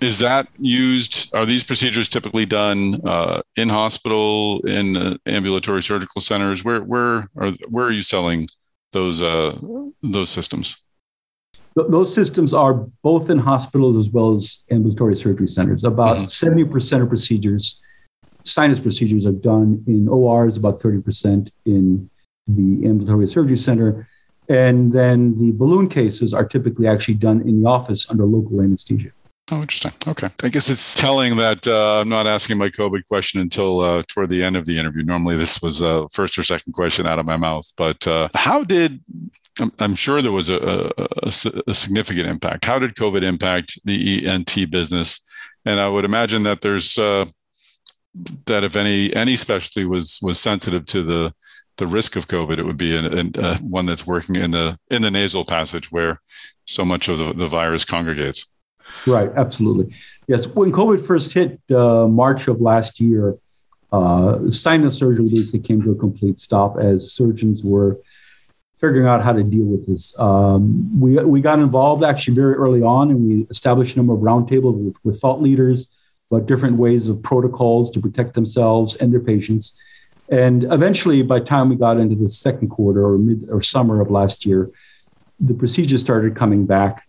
Is 0.00 0.18
that 0.18 0.46
used? 0.58 1.34
Are 1.34 1.46
these 1.46 1.64
procedures 1.64 2.08
typically 2.08 2.46
done 2.46 3.00
uh, 3.08 3.40
in 3.56 3.68
hospital, 3.68 4.60
in 4.60 4.96
uh, 4.96 5.16
ambulatory 5.26 5.82
surgical 5.82 6.20
centers? 6.20 6.62
Where 6.64 6.82
where 6.82 7.28
are 7.36 7.50
where 7.68 7.86
are 7.86 7.90
you 7.90 8.02
selling 8.02 8.48
those 8.92 9.22
uh, 9.22 9.58
those 10.02 10.28
systems? 10.28 10.85
Those 11.76 12.14
systems 12.14 12.54
are 12.54 12.74
both 13.02 13.28
in 13.28 13.38
hospitals 13.38 13.98
as 13.98 14.08
well 14.08 14.34
as 14.34 14.64
ambulatory 14.70 15.14
surgery 15.14 15.48
centers. 15.48 15.84
About 15.84 16.16
mm-hmm. 16.16 16.74
70% 16.74 17.02
of 17.02 17.08
procedures, 17.10 17.82
sinus 18.44 18.80
procedures, 18.80 19.26
are 19.26 19.32
done 19.32 19.84
in 19.86 20.08
ORs, 20.08 20.56
about 20.56 20.80
30% 20.80 21.50
in 21.66 22.08
the 22.48 22.86
ambulatory 22.88 23.28
surgery 23.28 23.58
center. 23.58 24.08
And 24.48 24.90
then 24.90 25.36
the 25.38 25.52
balloon 25.52 25.88
cases 25.88 26.32
are 26.32 26.46
typically 26.46 26.86
actually 26.86 27.14
done 27.14 27.42
in 27.42 27.62
the 27.62 27.68
office 27.68 28.08
under 28.10 28.24
local 28.24 28.62
anesthesia. 28.62 29.10
Oh, 29.50 29.60
interesting. 29.60 29.92
Okay. 30.08 30.28
I 30.42 30.48
guess 30.48 30.68
it's 30.68 30.96
telling 30.96 31.36
that 31.36 31.68
uh, 31.68 32.00
I'm 32.00 32.08
not 32.08 32.26
asking 32.26 32.58
my 32.58 32.68
COVID 32.68 33.06
question 33.06 33.40
until 33.40 33.80
uh, 33.80 34.02
toward 34.08 34.28
the 34.28 34.42
end 34.42 34.56
of 34.56 34.64
the 34.64 34.76
interview. 34.76 35.04
Normally, 35.04 35.36
this 35.36 35.62
was 35.62 35.82
a 35.82 35.88
uh, 35.88 36.06
first 36.12 36.36
or 36.36 36.42
second 36.42 36.72
question 36.72 37.06
out 37.06 37.20
of 37.20 37.26
my 37.26 37.36
mouth. 37.36 37.72
But 37.76 38.04
uh, 38.08 38.28
how 38.34 38.64
did, 38.64 39.00
I'm, 39.78 39.94
sure 39.94 40.20
there 40.20 40.32
was 40.32 40.50
a, 40.50 40.92
a, 40.98 41.32
a, 41.66 41.74
significant 41.74 42.26
impact. 42.26 42.66
How 42.66 42.78
did 42.78 42.94
COVID 42.94 43.22
impact 43.22 43.78
the 43.84 44.26
ENT 44.26 44.70
business? 44.70 45.26
And 45.64 45.80
I 45.80 45.88
would 45.88 46.04
imagine 46.04 46.42
that 46.42 46.60
there's, 46.60 46.98
uh, 46.98 47.26
that 48.46 48.64
if 48.64 48.76
any 48.76 49.14
any 49.14 49.36
specialty 49.36 49.84
was 49.84 50.18
was 50.22 50.38
sensitive 50.38 50.86
to 50.86 51.02
the 51.02 51.34
the 51.76 51.86
risk 51.86 52.16
of 52.16 52.28
COVID, 52.28 52.58
it 52.58 52.64
would 52.64 52.78
be 52.78 52.96
an, 52.96 53.32
uh, 53.36 53.58
one 53.58 53.86
that's 53.86 54.06
working 54.06 54.36
in 54.36 54.52
the 54.52 54.78
in 54.90 55.02
the 55.02 55.10
nasal 55.10 55.44
passage 55.44 55.92
where 55.92 56.20
so 56.64 56.84
much 56.84 57.08
of 57.08 57.18
the, 57.18 57.32
the 57.34 57.46
virus 57.46 57.84
congregates. 57.84 58.46
Right, 59.06 59.30
absolutely. 59.36 59.94
Yes, 60.28 60.46
when 60.46 60.72
COVID 60.72 61.04
first 61.04 61.32
hit 61.32 61.60
uh, 61.70 62.06
March 62.06 62.48
of 62.48 62.60
last 62.60 63.00
year, 63.00 63.36
uh, 63.92 64.50
sinus 64.50 64.98
surgery 64.98 65.28
basically 65.28 65.60
came 65.60 65.82
to 65.82 65.92
a 65.92 65.94
complete 65.94 66.40
stop 66.40 66.78
as 66.78 67.12
surgeons 67.12 67.62
were 67.62 67.98
figuring 68.76 69.06
out 69.06 69.22
how 69.22 69.32
to 69.32 69.42
deal 69.42 69.64
with 69.64 69.86
this. 69.86 70.18
Um, 70.18 71.00
we, 71.00 71.16
we 71.16 71.40
got 71.40 71.58
involved 71.58 72.04
actually 72.04 72.34
very 72.34 72.54
early 72.54 72.82
on 72.82 73.10
and 73.10 73.26
we 73.26 73.46
established 73.48 73.94
a 73.94 73.98
number 73.98 74.12
of 74.12 74.20
roundtables 74.20 74.76
with, 74.84 74.96
with 75.02 75.18
thought 75.18 75.40
leaders 75.40 75.90
about 76.30 76.46
different 76.46 76.76
ways 76.76 77.08
of 77.08 77.22
protocols 77.22 77.90
to 77.92 78.00
protect 78.00 78.34
themselves 78.34 78.96
and 78.96 79.12
their 79.12 79.20
patients. 79.20 79.76
And 80.28 80.64
eventually, 80.64 81.22
by 81.22 81.38
the 81.38 81.44
time 81.44 81.68
we 81.68 81.76
got 81.76 81.98
into 81.98 82.16
the 82.16 82.28
second 82.28 82.68
quarter 82.68 83.06
or 83.06 83.16
mid 83.16 83.48
or 83.48 83.62
summer 83.62 84.00
of 84.00 84.10
last 84.10 84.44
year, 84.44 84.70
the 85.38 85.54
procedures 85.54 86.00
started 86.00 86.34
coming 86.34 86.66
back. 86.66 87.06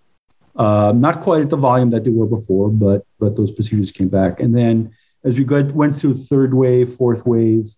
Uh, 0.56 0.94
not 0.96 1.22
quite 1.22 1.42
at 1.42 1.50
the 1.50 1.58
volume 1.58 1.90
that 1.92 2.04
they 2.04 2.10
were 2.10 2.26
before, 2.26 2.70
but 2.70 3.06
but 3.20 3.36
those 3.36 3.52
procedures 3.52 3.92
came 3.92 4.10
back. 4.10 4.40
And 4.40 4.56
then 4.56 4.96
as 5.24 5.38
we 5.38 5.44
got, 5.44 5.72
went 5.72 5.96
through 5.96 6.16
third 6.16 6.54
wave, 6.54 6.94
fourth 6.94 7.26
wave, 7.26 7.74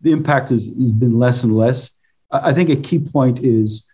the 0.00 0.12
impact 0.12 0.50
has, 0.50 0.66
has 0.66 0.92
been 0.92 1.18
less 1.18 1.42
and 1.42 1.56
less. 1.56 1.94
I 2.32 2.52
think 2.52 2.70
a 2.70 2.76
key 2.76 2.98
point 2.98 3.40
is 3.40 3.86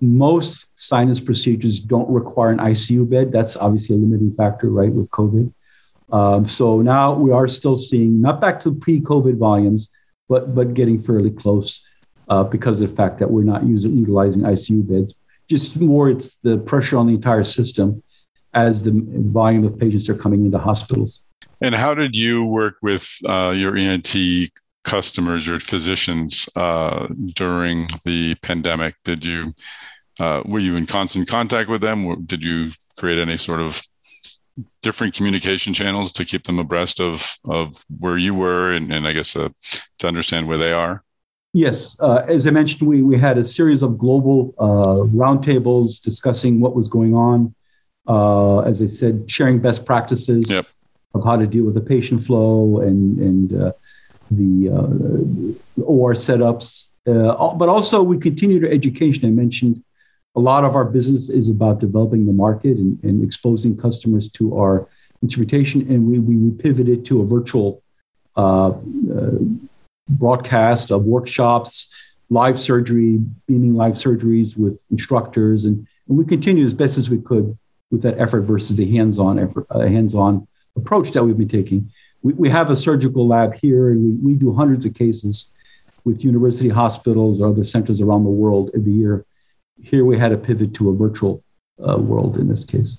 most 0.00 0.66
sinus 0.74 1.20
procedures 1.20 1.80
don't 1.80 2.08
require 2.10 2.50
an 2.50 2.58
ICU 2.58 3.08
bed. 3.08 3.32
That's 3.32 3.56
obviously 3.56 3.96
a 3.96 3.98
limiting 3.98 4.32
factor, 4.32 4.68
right, 4.68 4.92
with 4.92 5.10
COVID. 5.10 5.52
Um, 6.12 6.46
so 6.46 6.82
now 6.82 7.14
we 7.14 7.32
are 7.32 7.48
still 7.48 7.76
seeing 7.76 8.20
not 8.20 8.40
back 8.40 8.60
to 8.60 8.74
pre-COVID 8.74 9.38
volumes, 9.38 9.90
but 10.28 10.54
but 10.54 10.74
getting 10.74 11.00
fairly 11.00 11.30
close 11.30 11.88
uh, 12.28 12.44
because 12.44 12.80
of 12.80 12.90
the 12.90 12.96
fact 12.96 13.18
that 13.18 13.30
we're 13.30 13.44
not 13.44 13.64
using, 13.64 13.96
utilizing 13.96 14.42
ICU 14.42 14.86
beds. 14.86 15.14
Just 15.48 15.80
more, 15.80 16.10
it's 16.10 16.36
the 16.36 16.58
pressure 16.58 16.98
on 16.98 17.06
the 17.06 17.14
entire 17.14 17.44
system 17.44 18.02
as 18.52 18.82
the 18.82 18.90
volume 18.92 19.64
of 19.64 19.78
patients 19.78 20.08
are 20.08 20.14
coming 20.14 20.44
into 20.44 20.58
hospitals. 20.58 21.22
And 21.60 21.74
how 21.74 21.94
did 21.94 22.16
you 22.16 22.44
work 22.44 22.76
with 22.82 23.18
uh, 23.26 23.54
your 23.56 23.76
ENT 23.76 24.14
customers, 24.86 25.48
or 25.48 25.60
physicians 25.60 26.48
uh, 26.56 27.06
during 27.34 27.88
the 28.04 28.34
pandemic? 28.36 28.94
Did 29.04 29.24
you 29.24 29.52
uh, 30.18 30.42
were 30.46 30.60
you 30.60 30.76
in 30.76 30.86
constant 30.86 31.28
contact 31.28 31.68
with 31.68 31.82
them? 31.82 32.24
Did 32.24 32.42
you 32.42 32.72
create 32.98 33.18
any 33.18 33.36
sort 33.36 33.60
of 33.60 33.82
different 34.80 35.12
communication 35.12 35.74
channels 35.74 36.12
to 36.12 36.24
keep 36.24 36.44
them 36.44 36.58
abreast 36.58 37.00
of 37.00 37.36
of 37.44 37.84
where 37.98 38.16
you 38.16 38.34
were 38.34 38.72
and, 38.72 38.90
and 38.90 39.06
I 39.06 39.12
guess 39.12 39.36
uh, 39.36 39.50
to 39.98 40.08
understand 40.08 40.48
where 40.48 40.58
they 40.58 40.72
are? 40.72 41.02
Yes, 41.52 41.98
uh, 42.00 42.22
as 42.28 42.46
I 42.46 42.50
mentioned, 42.50 42.88
we 42.88 43.02
we 43.02 43.18
had 43.18 43.36
a 43.38 43.44
series 43.44 43.82
of 43.82 43.98
global 43.98 44.54
uh, 44.58 45.00
roundtables 45.22 46.02
discussing 46.02 46.60
what 46.60 46.74
was 46.74 46.88
going 46.88 47.14
on. 47.14 47.54
Uh, 48.08 48.60
as 48.60 48.80
I 48.80 48.86
said, 48.86 49.28
sharing 49.28 49.58
best 49.58 49.84
practices 49.84 50.48
yep. 50.48 50.66
of 51.14 51.24
how 51.24 51.36
to 51.36 51.46
deal 51.46 51.64
with 51.64 51.74
the 51.74 51.80
patient 51.80 52.24
flow 52.24 52.80
and 52.80 53.18
and 53.18 53.62
uh, 53.62 53.72
the, 54.30 55.56
the 55.76 55.82
OR 55.82 56.14
setups. 56.14 56.90
but 57.04 57.68
also, 57.68 58.02
we 58.02 58.18
continue 58.18 58.60
to 58.60 58.70
education. 58.70 59.26
I 59.26 59.30
mentioned 59.30 59.82
a 60.36 60.40
lot 60.40 60.64
of 60.64 60.76
our 60.76 60.84
business 60.84 61.30
is 61.30 61.48
about 61.48 61.80
developing 61.80 62.26
the 62.26 62.32
market 62.32 62.76
and, 62.76 63.02
and 63.02 63.24
exposing 63.24 63.76
customers 63.76 64.30
to 64.32 64.56
our 64.58 64.86
instrumentation. 65.22 65.80
And 65.90 66.06
we, 66.06 66.18
we 66.18 66.50
pivoted 66.50 67.06
to 67.06 67.22
a 67.22 67.26
virtual 67.26 67.82
uh, 68.36 68.68
uh, 68.68 69.30
broadcast 70.08 70.90
of 70.90 71.04
workshops, 71.04 71.92
live 72.28 72.60
surgery, 72.60 73.18
beaming 73.48 73.74
live 73.74 73.94
surgeries 73.94 74.56
with 74.58 74.82
instructors. 74.90 75.64
And, 75.64 75.86
and 76.08 76.18
we 76.18 76.24
continue 76.24 76.64
as 76.64 76.74
best 76.74 76.98
as 76.98 77.08
we 77.08 77.20
could 77.20 77.56
with 77.90 78.02
that 78.02 78.18
effort 78.18 78.42
versus 78.42 78.76
the 78.76 78.90
hands-on 78.94 79.64
uh, 79.70 79.80
hands-on 79.80 80.46
approach 80.76 81.12
that 81.12 81.24
we've 81.24 81.38
been 81.38 81.48
taking. 81.48 81.90
We, 82.26 82.32
we 82.34 82.48
have 82.48 82.70
a 82.70 82.76
surgical 82.76 83.26
lab 83.26 83.54
here, 83.54 83.90
and 83.90 83.98
we, 84.04 84.32
we 84.32 84.38
do 84.38 84.52
hundreds 84.52 84.84
of 84.84 84.94
cases 84.94 85.50
with 86.04 86.24
university 86.24 86.68
hospitals 86.68 87.40
or 87.40 87.48
other 87.48 87.64
centers 87.64 88.00
around 88.00 88.24
the 88.24 88.30
world 88.30 88.70
every 88.74 88.92
year 88.92 89.24
here 89.82 90.04
we 90.04 90.18
had 90.18 90.28
to 90.28 90.38
pivot 90.38 90.74
to 90.74 90.90
a 90.90 90.96
virtual 90.96 91.42
uh, 91.86 91.98
world 91.98 92.36
in 92.36 92.48
this 92.48 92.64
case. 92.64 92.98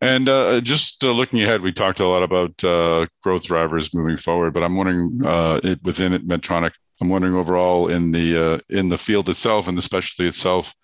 And 0.00 0.28
uh, 0.28 0.60
just 0.60 1.04
uh, 1.04 1.12
looking 1.12 1.40
ahead, 1.42 1.62
we 1.62 1.72
talked 1.72 2.00
a 2.00 2.06
lot 2.06 2.24
about 2.24 2.62
uh, 2.64 3.06
growth 3.22 3.44
drivers 3.44 3.94
moving 3.94 4.16
forward, 4.16 4.52
but 4.52 4.64
I'm 4.64 4.76
wondering 4.76 5.20
uh, 5.24 5.60
it, 5.62 5.80
within 5.84 6.12
it, 6.12 6.26
Medtronic, 6.26 6.72
I'm 7.00 7.08
wondering 7.08 7.34
overall 7.34 7.88
in 7.88 8.10
the 8.10 8.36
uh, 8.36 8.58
in 8.68 8.88
the 8.88 8.98
field 8.98 9.28
itself 9.28 9.68
and 9.68 9.78
the 9.78 9.82
specialty 9.82 10.28
itself, 10.28 10.74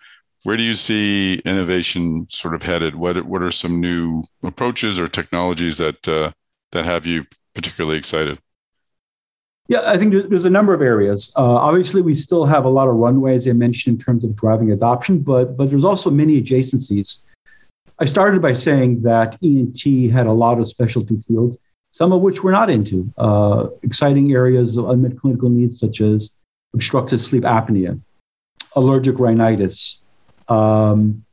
where 0.45 0.57
do 0.57 0.63
you 0.63 0.75
see 0.75 1.41
innovation 1.45 2.27
sort 2.31 2.55
of 2.55 2.63
headed? 2.63 2.95
What 2.95 3.25
what 3.25 3.43
are 3.43 3.51
some 3.51 3.81
new 3.81 4.23
approaches 4.43 4.99
or 5.01 5.09
technologies 5.09 5.79
that 5.79 6.03
that 6.03 6.85
have 6.85 7.07
you 7.07 7.25
particularly 7.59 7.99
excited? 7.99 8.39
Yeah, 9.67 9.83
I 9.85 9.99
think 9.99 10.13
there's 10.31 10.45
a 10.45 10.51
number 10.59 10.73
of 10.73 10.81
areas. 10.81 11.33
Uh, 11.37 11.43
obviously, 11.43 12.01
we 12.01 12.15
still 12.15 12.47
have 12.47 12.65
a 12.65 12.69
lot 12.69 12.89
of 12.89 12.95
runway, 12.95 13.37
as 13.37 13.49
I 13.49 13.53
mentioned, 13.53 13.99
in 13.99 14.05
terms 14.05 14.25
of 14.25 14.35
driving 14.37 14.71
adoption, 14.71 15.19
but 15.19 15.57
but 15.57 15.69
there's 15.69 15.85
also 15.85 16.09
many 16.11 16.41
adjacencies. 16.41 17.27
I 17.99 18.05
started 18.07 18.41
by 18.41 18.53
saying 18.53 19.03
that 19.03 19.37
ENT 19.43 19.83
had 20.13 20.27
a 20.27 20.33
lot 20.33 20.61
of 20.61 20.69
specialty 20.69 21.17
fields, 21.27 21.57
some 21.91 22.13
of 22.13 22.21
which 22.23 22.43
we're 22.43 22.53
not 22.53 22.71
into. 22.71 23.13
Uh, 23.19 23.67
exciting 23.83 24.33
areas 24.33 24.77
of 24.77 24.89
unmet 24.89 25.19
clinical 25.19 25.51
needs, 25.51 25.81
such 25.81 26.01
as 26.01 26.37
obstructive 26.73 27.21
sleep 27.21 27.43
apnea, 27.43 28.01
allergic 28.77 29.19
rhinitis, 29.19 30.03
um, 30.49 31.25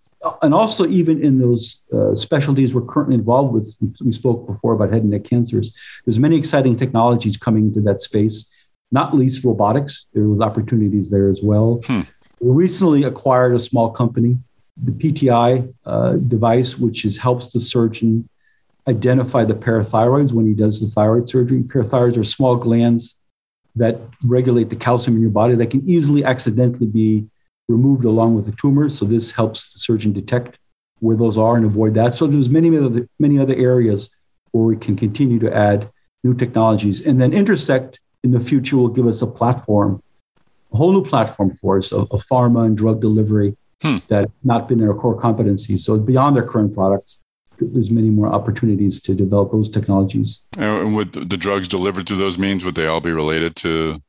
and 0.41 0.53
also 0.53 0.87
even 0.87 1.21
in 1.21 1.39
those 1.39 1.83
uh, 1.93 2.15
specialties 2.15 2.73
we're 2.73 2.81
currently 2.81 3.15
involved 3.15 3.53
with 3.53 3.75
we 4.03 4.11
spoke 4.11 4.47
before 4.47 4.73
about 4.73 4.91
head 4.91 5.01
and 5.01 5.11
neck 5.11 5.23
cancers 5.23 5.75
there's 6.05 6.19
many 6.19 6.37
exciting 6.37 6.75
technologies 6.75 7.37
coming 7.37 7.73
to 7.73 7.81
that 7.81 8.01
space 8.01 8.51
not 8.91 9.15
least 9.15 9.43
robotics. 9.43 10.07
There 10.13 10.23
was 10.23 10.41
opportunities 10.41 11.09
there 11.09 11.29
as 11.29 11.41
well. 11.41 11.81
Hmm. 11.85 12.01
we 12.39 12.51
recently 12.51 13.03
acquired 13.03 13.55
a 13.55 13.59
small 13.59 13.91
company 13.91 14.37
the 14.83 14.91
PTeye 14.91 15.73
uh, 15.85 16.13
device 16.35 16.77
which 16.77 17.05
is 17.05 17.17
helps 17.17 17.53
the 17.53 17.61
surgeon 17.61 18.27
identify 18.87 19.43
the 19.45 19.53
parathyroids 19.53 20.31
when 20.33 20.45
he 20.45 20.53
does 20.53 20.81
the 20.81 20.87
thyroid 20.87 21.29
surgery. 21.29 21.61
Parathyroids 21.63 22.17
are 22.17 22.25
small 22.25 22.55
glands 22.57 23.17
that 23.77 23.95
regulate 24.25 24.69
the 24.69 24.75
calcium 24.75 25.15
in 25.15 25.21
your 25.21 25.31
body 25.31 25.55
that 25.55 25.71
can 25.71 25.89
easily 25.89 26.23
accidentally 26.23 26.87
be 26.87 27.25
removed 27.67 28.05
along 28.05 28.35
with 28.35 28.45
the 28.45 28.51
tumor. 28.53 28.89
So 28.89 29.05
this 29.05 29.31
helps 29.31 29.73
the 29.73 29.79
surgeon 29.79 30.13
detect 30.13 30.57
where 30.99 31.17
those 31.17 31.37
are 31.37 31.55
and 31.55 31.65
avoid 31.65 31.93
that. 31.95 32.13
So 32.13 32.27
there's 32.27 32.49
many 32.49 32.75
other, 32.77 33.07
many 33.19 33.39
other 33.39 33.55
areas 33.55 34.09
where 34.51 34.63
we 34.63 34.77
can 34.77 34.95
continue 34.95 35.39
to 35.39 35.53
add 35.53 35.89
new 36.23 36.33
technologies. 36.33 37.05
And 37.05 37.19
then 37.19 37.33
Intersect 37.33 37.99
in 38.23 38.31
the 38.31 38.39
future 38.39 38.77
will 38.77 38.89
give 38.89 39.07
us 39.07 39.21
a 39.21 39.27
platform, 39.27 40.01
a 40.73 40.77
whole 40.77 40.91
new 40.91 41.03
platform 41.03 41.51
for 41.51 41.77
us 41.77 41.91
of, 41.91 42.11
of 42.11 42.23
pharma 42.25 42.65
and 42.65 42.77
drug 42.77 43.01
delivery 43.01 43.57
hmm. 43.81 43.97
that 44.07 44.31
not 44.43 44.67
been 44.67 44.79
in 44.79 44.87
our 44.87 44.95
core 44.95 45.19
competency. 45.19 45.77
So 45.77 45.97
beyond 45.97 46.35
their 46.35 46.47
current 46.47 46.73
products, 46.73 47.23
there's 47.59 47.91
many 47.91 48.09
more 48.09 48.27
opportunities 48.27 49.01
to 49.01 49.15
develop 49.15 49.51
those 49.51 49.69
technologies. 49.69 50.45
And 50.57 50.95
would 50.95 51.13
the 51.13 51.37
drugs 51.37 51.67
delivered 51.67 52.07
through 52.07 52.17
those 52.17 52.37
means, 52.37 52.65
would 52.65 52.75
they 52.75 52.87
all 52.87 53.01
be 53.01 53.11
related 53.11 53.55
to 53.57 54.01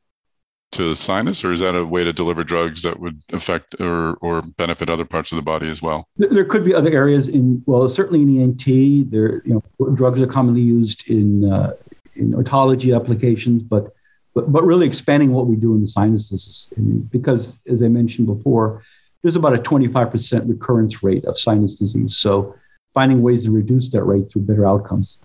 to 0.71 0.89
the 0.89 0.95
sinus, 0.95 1.43
or 1.43 1.53
is 1.53 1.61
that 1.61 1.75
a 1.75 1.85
way 1.85 2.03
to 2.03 2.13
deliver 2.13 2.43
drugs 2.43 2.83
that 2.83 2.99
would 2.99 3.21
affect 3.31 3.75
or, 3.79 4.13
or 4.15 4.41
benefit 4.41 4.89
other 4.89 5.05
parts 5.05 5.31
of 5.31 5.35
the 5.37 5.41
body 5.41 5.69
as 5.69 5.81
well? 5.81 6.07
There 6.17 6.45
could 6.45 6.65
be 6.65 6.73
other 6.73 6.91
areas 6.91 7.27
in, 7.27 7.63
well, 7.65 7.87
certainly 7.89 8.21
in 8.21 8.41
ENT, 8.41 9.11
there, 9.11 9.41
you 9.45 9.63
know, 9.79 9.89
drugs 9.95 10.21
are 10.21 10.27
commonly 10.27 10.61
used 10.61 11.09
in, 11.09 11.51
uh, 11.51 11.73
in 12.15 12.33
otology 12.33 12.95
applications, 12.95 13.63
but, 13.63 13.93
but, 14.33 14.51
but 14.51 14.63
really 14.63 14.85
expanding 14.85 15.31
what 15.31 15.47
we 15.47 15.55
do 15.55 15.73
in 15.73 15.81
the 15.81 15.87
sinuses 15.87 16.71
because, 17.09 17.57
as 17.67 17.81
I 17.81 17.87
mentioned 17.87 18.27
before, 18.27 18.83
there's 19.21 19.35
about 19.35 19.55
a 19.55 19.57
25% 19.57 20.47
recurrence 20.47 21.01
rate 21.01 21.25
of 21.25 21.39
sinus 21.39 21.75
disease. 21.75 22.17
So 22.17 22.55
finding 22.93 23.21
ways 23.21 23.45
to 23.45 23.51
reduce 23.51 23.89
that 23.91 24.03
rate 24.03 24.31
through 24.31 24.43
better 24.43 24.65
outcomes. 24.65 25.19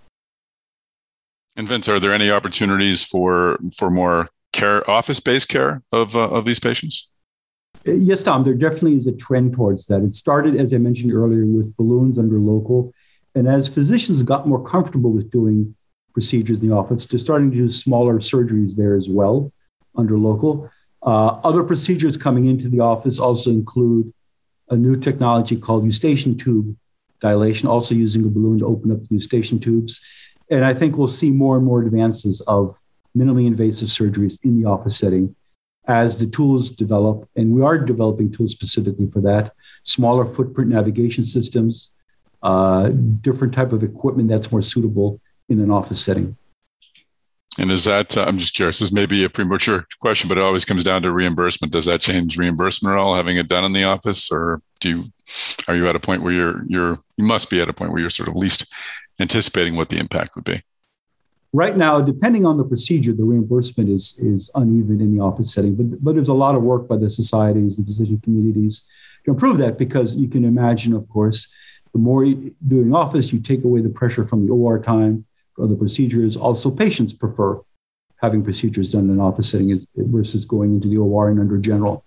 And 1.57 1.69
Vince, 1.69 1.89
are 1.89 2.01
there 2.01 2.13
any 2.13 2.31
opportunities 2.31 3.05
for 3.05 3.59
for 3.77 3.91
more 3.91 4.31
care, 4.53 4.89
office-based 4.89 5.49
care 5.49 5.83
of 5.93 6.17
uh, 6.17 6.29
of 6.29 6.45
these 6.45 6.61
patients? 6.61 7.09
Yes, 7.85 8.23
Tom. 8.23 8.45
There 8.45 8.55
definitely 8.55 8.97
is 8.97 9.07
a 9.07 9.13
trend 9.13 9.55
towards 9.55 9.87
that. 9.87 10.03
It 10.03 10.15
started, 10.15 10.57
as 10.57 10.73
I 10.73 10.79
mentioned 10.79 11.13
earlier, 11.13 11.45
with 11.45 11.77
balloons 11.77 12.19
under 12.19 12.39
local, 12.39 12.93
and 13.35 13.49
as 13.49 13.69
physicians 13.69 14.23
got 14.23 14.47
more 14.47 14.63
comfortable 14.63 15.11
with 15.11 15.31
doing 15.31 15.75
procedures 16.13 16.63
in 16.63 16.69
the 16.69 16.75
office, 16.75 17.07
they're 17.07 17.19
starting 17.19 17.51
to 17.51 17.57
do 17.57 17.71
smaller 17.71 18.19
surgeries 18.19 18.77
there 18.77 18.95
as 18.95 19.09
well 19.09 19.51
under 19.97 20.19
local. 20.19 20.71
Uh, 21.03 21.41
other 21.43 21.65
procedures 21.65 22.17
coming 22.17 22.47
into 22.47 22.69
the 22.69 22.81
office 22.81 23.19
also 23.19 23.51
include 23.51 24.13
a 24.69 24.77
new 24.77 24.97
technology 24.97 25.57
called 25.57 25.85
eustachian 25.85 26.37
tube 26.37 26.77
dilation, 27.21 27.69
also 27.69 27.95
using 27.95 28.25
a 28.25 28.29
balloon 28.29 28.59
to 28.59 28.67
open 28.67 28.93
up 28.93 29.01
the 29.01 29.15
eustachian 29.15 29.59
tubes. 29.59 30.01
And 30.51 30.65
I 30.65 30.75
think 30.75 30.97
we'll 30.97 31.09
see 31.09 31.31
more 31.31 31.57
and 31.57 31.65
more 31.65 31.83
advances 31.83 32.41
of 32.43 32.77
minimally 33.17 33.47
invasive 33.47 33.89
surgeries 33.89 34.39
in 34.45 34.61
the 34.61 34.69
office 34.69 34.97
setting 34.97 35.35
as 35.87 36.19
the 36.19 36.27
tools 36.27 36.71
develop. 36.71 37.29
And 37.37 37.53
we 37.53 37.63
are 37.63 37.79
developing 37.79 38.31
tools 38.33 38.53
specifically 38.53 39.09
for 39.09 39.21
that 39.23 39.53
smaller 39.83 40.25
footprint 40.25 40.71
navigation 40.71 41.25
systems, 41.25 41.93
uh, 42.43 42.89
different 42.89 43.53
type 43.55 43.73
of 43.73 43.83
equipment 43.83 44.29
that's 44.29 44.53
more 44.53 44.63
suitable 44.63 45.21
in 45.49 45.61
an 45.61 45.71
office 45.71 46.03
setting. 46.03 46.37
And 47.59 47.71
is 47.71 47.85
that, 47.85 48.17
uh, 48.17 48.25
I'm 48.27 48.39
just 48.39 48.55
curious, 48.55 48.79
this 48.79 48.93
may 48.93 49.05
be 49.05 49.25
a 49.25 49.29
premature 49.29 49.87
question, 50.01 50.29
but 50.29 50.39
it 50.39 50.45
always 50.45 50.65
comes 50.65 50.85
down 50.85 51.03
to 51.03 51.13
reimbursement. 51.13 51.73
Does 51.73 51.85
that 51.85 52.01
change 52.01 52.39
reimbursement 52.39 52.95
at 52.95 52.99
all, 52.99 53.15
having 53.15 53.37
it 53.37 53.49
done 53.49 53.65
in 53.65 53.75
the 53.75 53.85
office? 53.85 54.33
Or 54.33 54.63
do 54.81 54.89
you, 54.89 55.05
are 55.69 55.77
you 55.77 55.87
at 55.87 55.97
a 55.97 56.01
point 56.01 56.23
where 56.23 56.33
you're, 56.33 56.65
you're, 56.67 56.99
you 57.19 57.27
must 57.27 57.51
be 57.51 57.61
at 57.61 57.69
a 57.69 57.75
point 57.75 57.93
where 57.93 58.01
you're 58.01 58.09
sort 58.09 58.31
of 58.31 58.37
least 58.37 58.73
anticipating 59.21 59.77
what 59.77 59.91
the 59.91 59.99
impact 59.99 60.35
would 60.35 60.45
be? 60.45 60.63
Right 61.55 61.77
now, 61.77 62.01
depending 62.01 62.47
on 62.47 62.57
the 62.57 62.65
procedure, 62.65 63.13
the 63.13 63.25
reimbursement 63.25 63.91
is, 63.91 64.19
is 64.21 64.51
uneven 64.55 65.03
in 65.03 65.15
the 65.15 65.23
office 65.23 65.53
setting, 65.53 65.75
but, 65.75 66.03
but 66.03 66.15
there's 66.15 66.31
a 66.31 66.35
lot 66.35 66.55
of 66.55 66.63
work 66.63 66.89
by 66.89 66.97
the 66.97 67.11
societies 67.11 67.77
and 67.77 67.87
physician 67.87 68.21
communities 68.23 68.89
to 69.25 69.33
improve 69.33 69.59
that 69.59 69.77
because 69.77 70.15
you 70.17 70.29
can 70.29 70.47
imagine, 70.47 70.95
of 70.95 71.07
course, 71.11 71.55
the 71.93 71.99
more 71.99 72.25
you 72.25 72.55
do 72.67 72.81
in 72.81 72.95
office, 72.95 73.33
you 73.33 73.39
take 73.39 73.65
away 73.65 73.83
the 73.83 73.91
pressure 73.91 74.25
from 74.25 74.47
the 74.47 74.53
OR 74.53 74.79
time, 74.79 75.27
for 75.55 75.65
other 75.65 75.77
procedures. 75.77 76.37
Also, 76.37 76.71
patients 76.71 77.13
prefer 77.13 77.61
having 78.17 78.43
procedures 78.43 78.91
done 78.91 79.05
in 79.05 79.11
an 79.11 79.21
office 79.21 79.51
setting 79.51 79.77
versus 79.97 80.45
going 80.45 80.75
into 80.75 80.89
the 80.89 80.97
OR 80.97 81.29
and 81.29 81.39
under 81.39 81.59
general. 81.59 82.05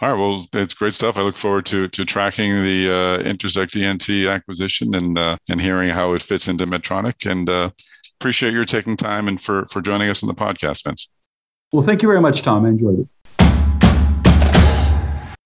All 0.00 0.08
right. 0.08 0.18
Well, 0.18 0.46
it's 0.52 0.74
great 0.74 0.92
stuff. 0.92 1.18
I 1.18 1.22
look 1.22 1.36
forward 1.36 1.66
to 1.66 1.88
to 1.88 2.04
tracking 2.04 2.50
the 2.62 2.92
uh, 2.92 3.18
Intersect 3.28 3.74
ENT 3.74 4.08
acquisition 4.08 4.94
and 4.94 5.18
uh, 5.18 5.38
and 5.48 5.60
hearing 5.60 5.90
how 5.90 6.12
it 6.12 6.22
fits 6.22 6.46
into 6.46 6.66
Medtronic. 6.66 7.28
And 7.28 7.50
uh, 7.50 7.70
appreciate 8.20 8.52
your 8.52 8.64
taking 8.64 8.96
time 8.96 9.26
and 9.26 9.40
for 9.40 9.66
for 9.66 9.80
joining 9.80 10.08
us 10.08 10.22
on 10.22 10.28
the 10.28 10.36
podcast, 10.36 10.84
Vince. 10.84 11.10
Well, 11.72 11.84
thank 11.84 12.02
you 12.02 12.08
very 12.08 12.20
much, 12.20 12.42
Tom. 12.42 12.64
I 12.64 12.68
enjoyed 12.68 13.00
it. 13.00 13.08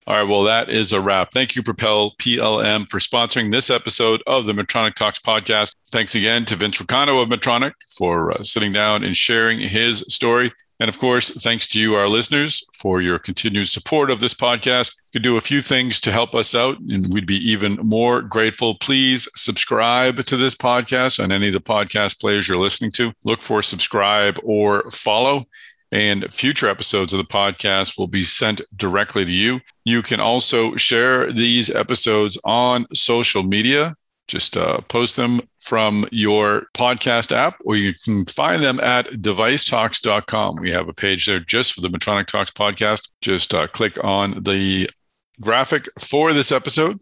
All 0.05 0.15
right. 0.15 0.27
Well, 0.27 0.43
that 0.43 0.69
is 0.69 0.91
a 0.91 1.01
wrap. 1.01 1.31
Thank 1.33 1.55
you, 1.55 1.63
Propel 1.63 2.11
PLM, 2.21 2.87
for 2.89 2.99
sponsoring 2.99 3.51
this 3.51 3.69
episode 3.71 4.21
of 4.27 4.45
the 4.45 4.51
Medtronic 4.51 4.93
Talks 4.93 5.17
podcast. 5.17 5.75
Thanks 5.91 6.13
again 6.13 6.45
to 6.45 6.55
Vince 6.55 6.79
Racano 6.79 7.23
of 7.23 7.29
Medtronic 7.29 7.71
for 7.97 8.31
uh, 8.31 8.43
sitting 8.43 8.73
down 8.73 9.03
and 9.03 9.17
sharing 9.17 9.59
his 9.59 10.01
story. 10.09 10.51
And 10.83 10.89
of 10.89 10.99
course, 10.99 11.29
thanks 11.29 11.65
to 11.69 11.79
you, 11.79 11.95
our 11.95 12.09
listeners, 12.09 12.61
for 12.73 13.01
your 13.01 13.17
continued 13.17 13.69
support 13.69 14.11
of 14.11 14.19
this 14.19 14.33
podcast. 14.33 14.93
You 14.97 15.11
could 15.13 15.23
do 15.23 15.37
a 15.37 15.41
few 15.41 15.61
things 15.61 16.01
to 16.01 16.11
help 16.11 16.35
us 16.35 16.53
out, 16.53 16.77
and 16.77 17.07
we'd 17.13 17.25
be 17.25 17.37
even 17.37 17.75
more 17.75 18.21
grateful. 18.21 18.75
Please 18.75 19.29
subscribe 19.33 20.25
to 20.25 20.35
this 20.35 20.55
podcast 20.55 21.23
on 21.23 21.31
any 21.31 21.47
of 21.47 21.53
the 21.53 21.61
podcast 21.61 22.19
players 22.19 22.49
you're 22.49 22.57
listening 22.57 22.91
to. 22.95 23.13
Look 23.23 23.43
for 23.43 23.61
subscribe 23.61 24.37
or 24.43 24.91
follow 24.91 25.45
and 25.93 26.29
future 26.33 26.67
episodes 26.67 27.13
of 27.13 27.17
the 27.17 27.23
podcast 27.23 27.97
will 27.97 28.07
be 28.07 28.23
sent 28.23 28.61
directly 28.75 29.23
to 29.23 29.31
you. 29.31 29.61
You 29.85 30.01
can 30.01 30.19
also 30.19 30.75
share 30.75 31.31
these 31.31 31.69
episodes 31.69 32.37
on 32.43 32.87
social 32.93 33.43
media. 33.43 33.95
Just 34.27 34.55
uh, 34.55 34.79
post 34.81 35.15
them 35.15 35.41
from 35.59 36.05
your 36.11 36.67
podcast 36.75 37.31
app, 37.31 37.57
or 37.65 37.75
you 37.75 37.93
can 38.03 38.25
find 38.25 38.61
them 38.61 38.79
at 38.79 39.07
devicetalks.com. 39.07 40.55
We 40.57 40.71
have 40.71 40.87
a 40.87 40.93
page 40.93 41.25
there 41.25 41.39
just 41.39 41.73
for 41.73 41.81
the 41.81 41.89
Medtronic 41.89 42.27
Talks 42.27 42.51
podcast. 42.51 43.11
Just 43.21 43.53
uh, 43.53 43.67
click 43.67 44.01
on 44.03 44.43
the 44.43 44.89
graphic 45.41 45.87
for 45.99 46.33
this 46.33 46.51
episode. 46.51 46.99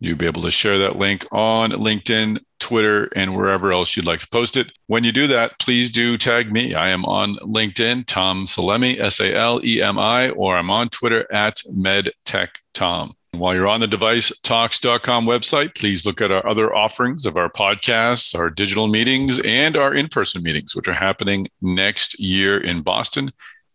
You'll 0.00 0.18
be 0.18 0.26
able 0.26 0.42
to 0.42 0.50
share 0.50 0.78
that 0.78 0.96
link 0.96 1.24
on 1.32 1.70
LinkedIn, 1.70 2.38
Twitter, 2.60 3.08
and 3.16 3.34
wherever 3.34 3.72
else 3.72 3.96
you'd 3.96 4.06
like 4.06 4.20
to 4.20 4.28
post 4.28 4.56
it. 4.56 4.72
When 4.86 5.04
you 5.04 5.12
do 5.12 5.26
that, 5.28 5.58
please 5.60 5.90
do 5.90 6.18
tag 6.18 6.52
me. 6.52 6.74
I 6.74 6.90
am 6.90 7.04
on 7.04 7.36
LinkedIn, 7.36 8.06
Tom 8.06 8.44
Salemi, 8.44 8.98
S 8.98 9.20
A 9.20 9.34
L 9.34 9.60
E 9.64 9.80
M 9.80 9.98
I, 9.98 10.30
or 10.30 10.56
I'm 10.56 10.70
on 10.70 10.88
Twitter 10.88 11.26
at 11.32 11.56
MedTechTom. 11.74 13.12
While 13.38 13.54
you're 13.54 13.68
on 13.68 13.80
the 13.80 13.86
devicetalks.com 13.86 15.26
website, 15.26 15.74
please 15.76 16.06
look 16.06 16.20
at 16.20 16.30
our 16.30 16.46
other 16.46 16.74
offerings 16.74 17.26
of 17.26 17.36
our 17.36 17.48
podcasts, 17.48 18.38
our 18.38 18.50
digital 18.50 18.88
meetings, 18.88 19.38
and 19.40 19.76
our 19.76 19.94
in 19.94 20.08
person 20.08 20.42
meetings, 20.42 20.74
which 20.74 20.88
are 20.88 20.94
happening 20.94 21.48
next 21.60 22.18
year 22.18 22.58
in 22.58 22.82
Boston, 22.82 23.30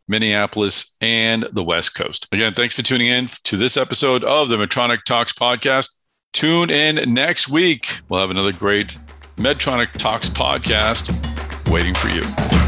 Minneapolis, 0.07 0.97
and 1.01 1.43
the 1.51 1.63
West 1.63 1.95
Coast. 1.95 2.27
Again, 2.31 2.53
thanks 2.53 2.75
for 2.75 2.81
tuning 2.81 3.07
in 3.07 3.27
to 3.43 3.57
this 3.57 3.77
episode 3.77 4.23
of 4.23 4.49
the 4.49 4.57
Medtronic 4.57 5.03
Talks 5.03 5.33
podcast. 5.33 5.99
Tune 6.33 6.69
in 6.69 7.13
next 7.13 7.49
week. 7.49 7.99
We'll 8.09 8.21
have 8.21 8.31
another 8.31 8.53
great 8.53 8.97
Medtronic 9.37 9.91
Talks 9.93 10.29
podcast 10.29 11.09
waiting 11.71 11.95
for 11.95 12.09
you. 12.09 12.58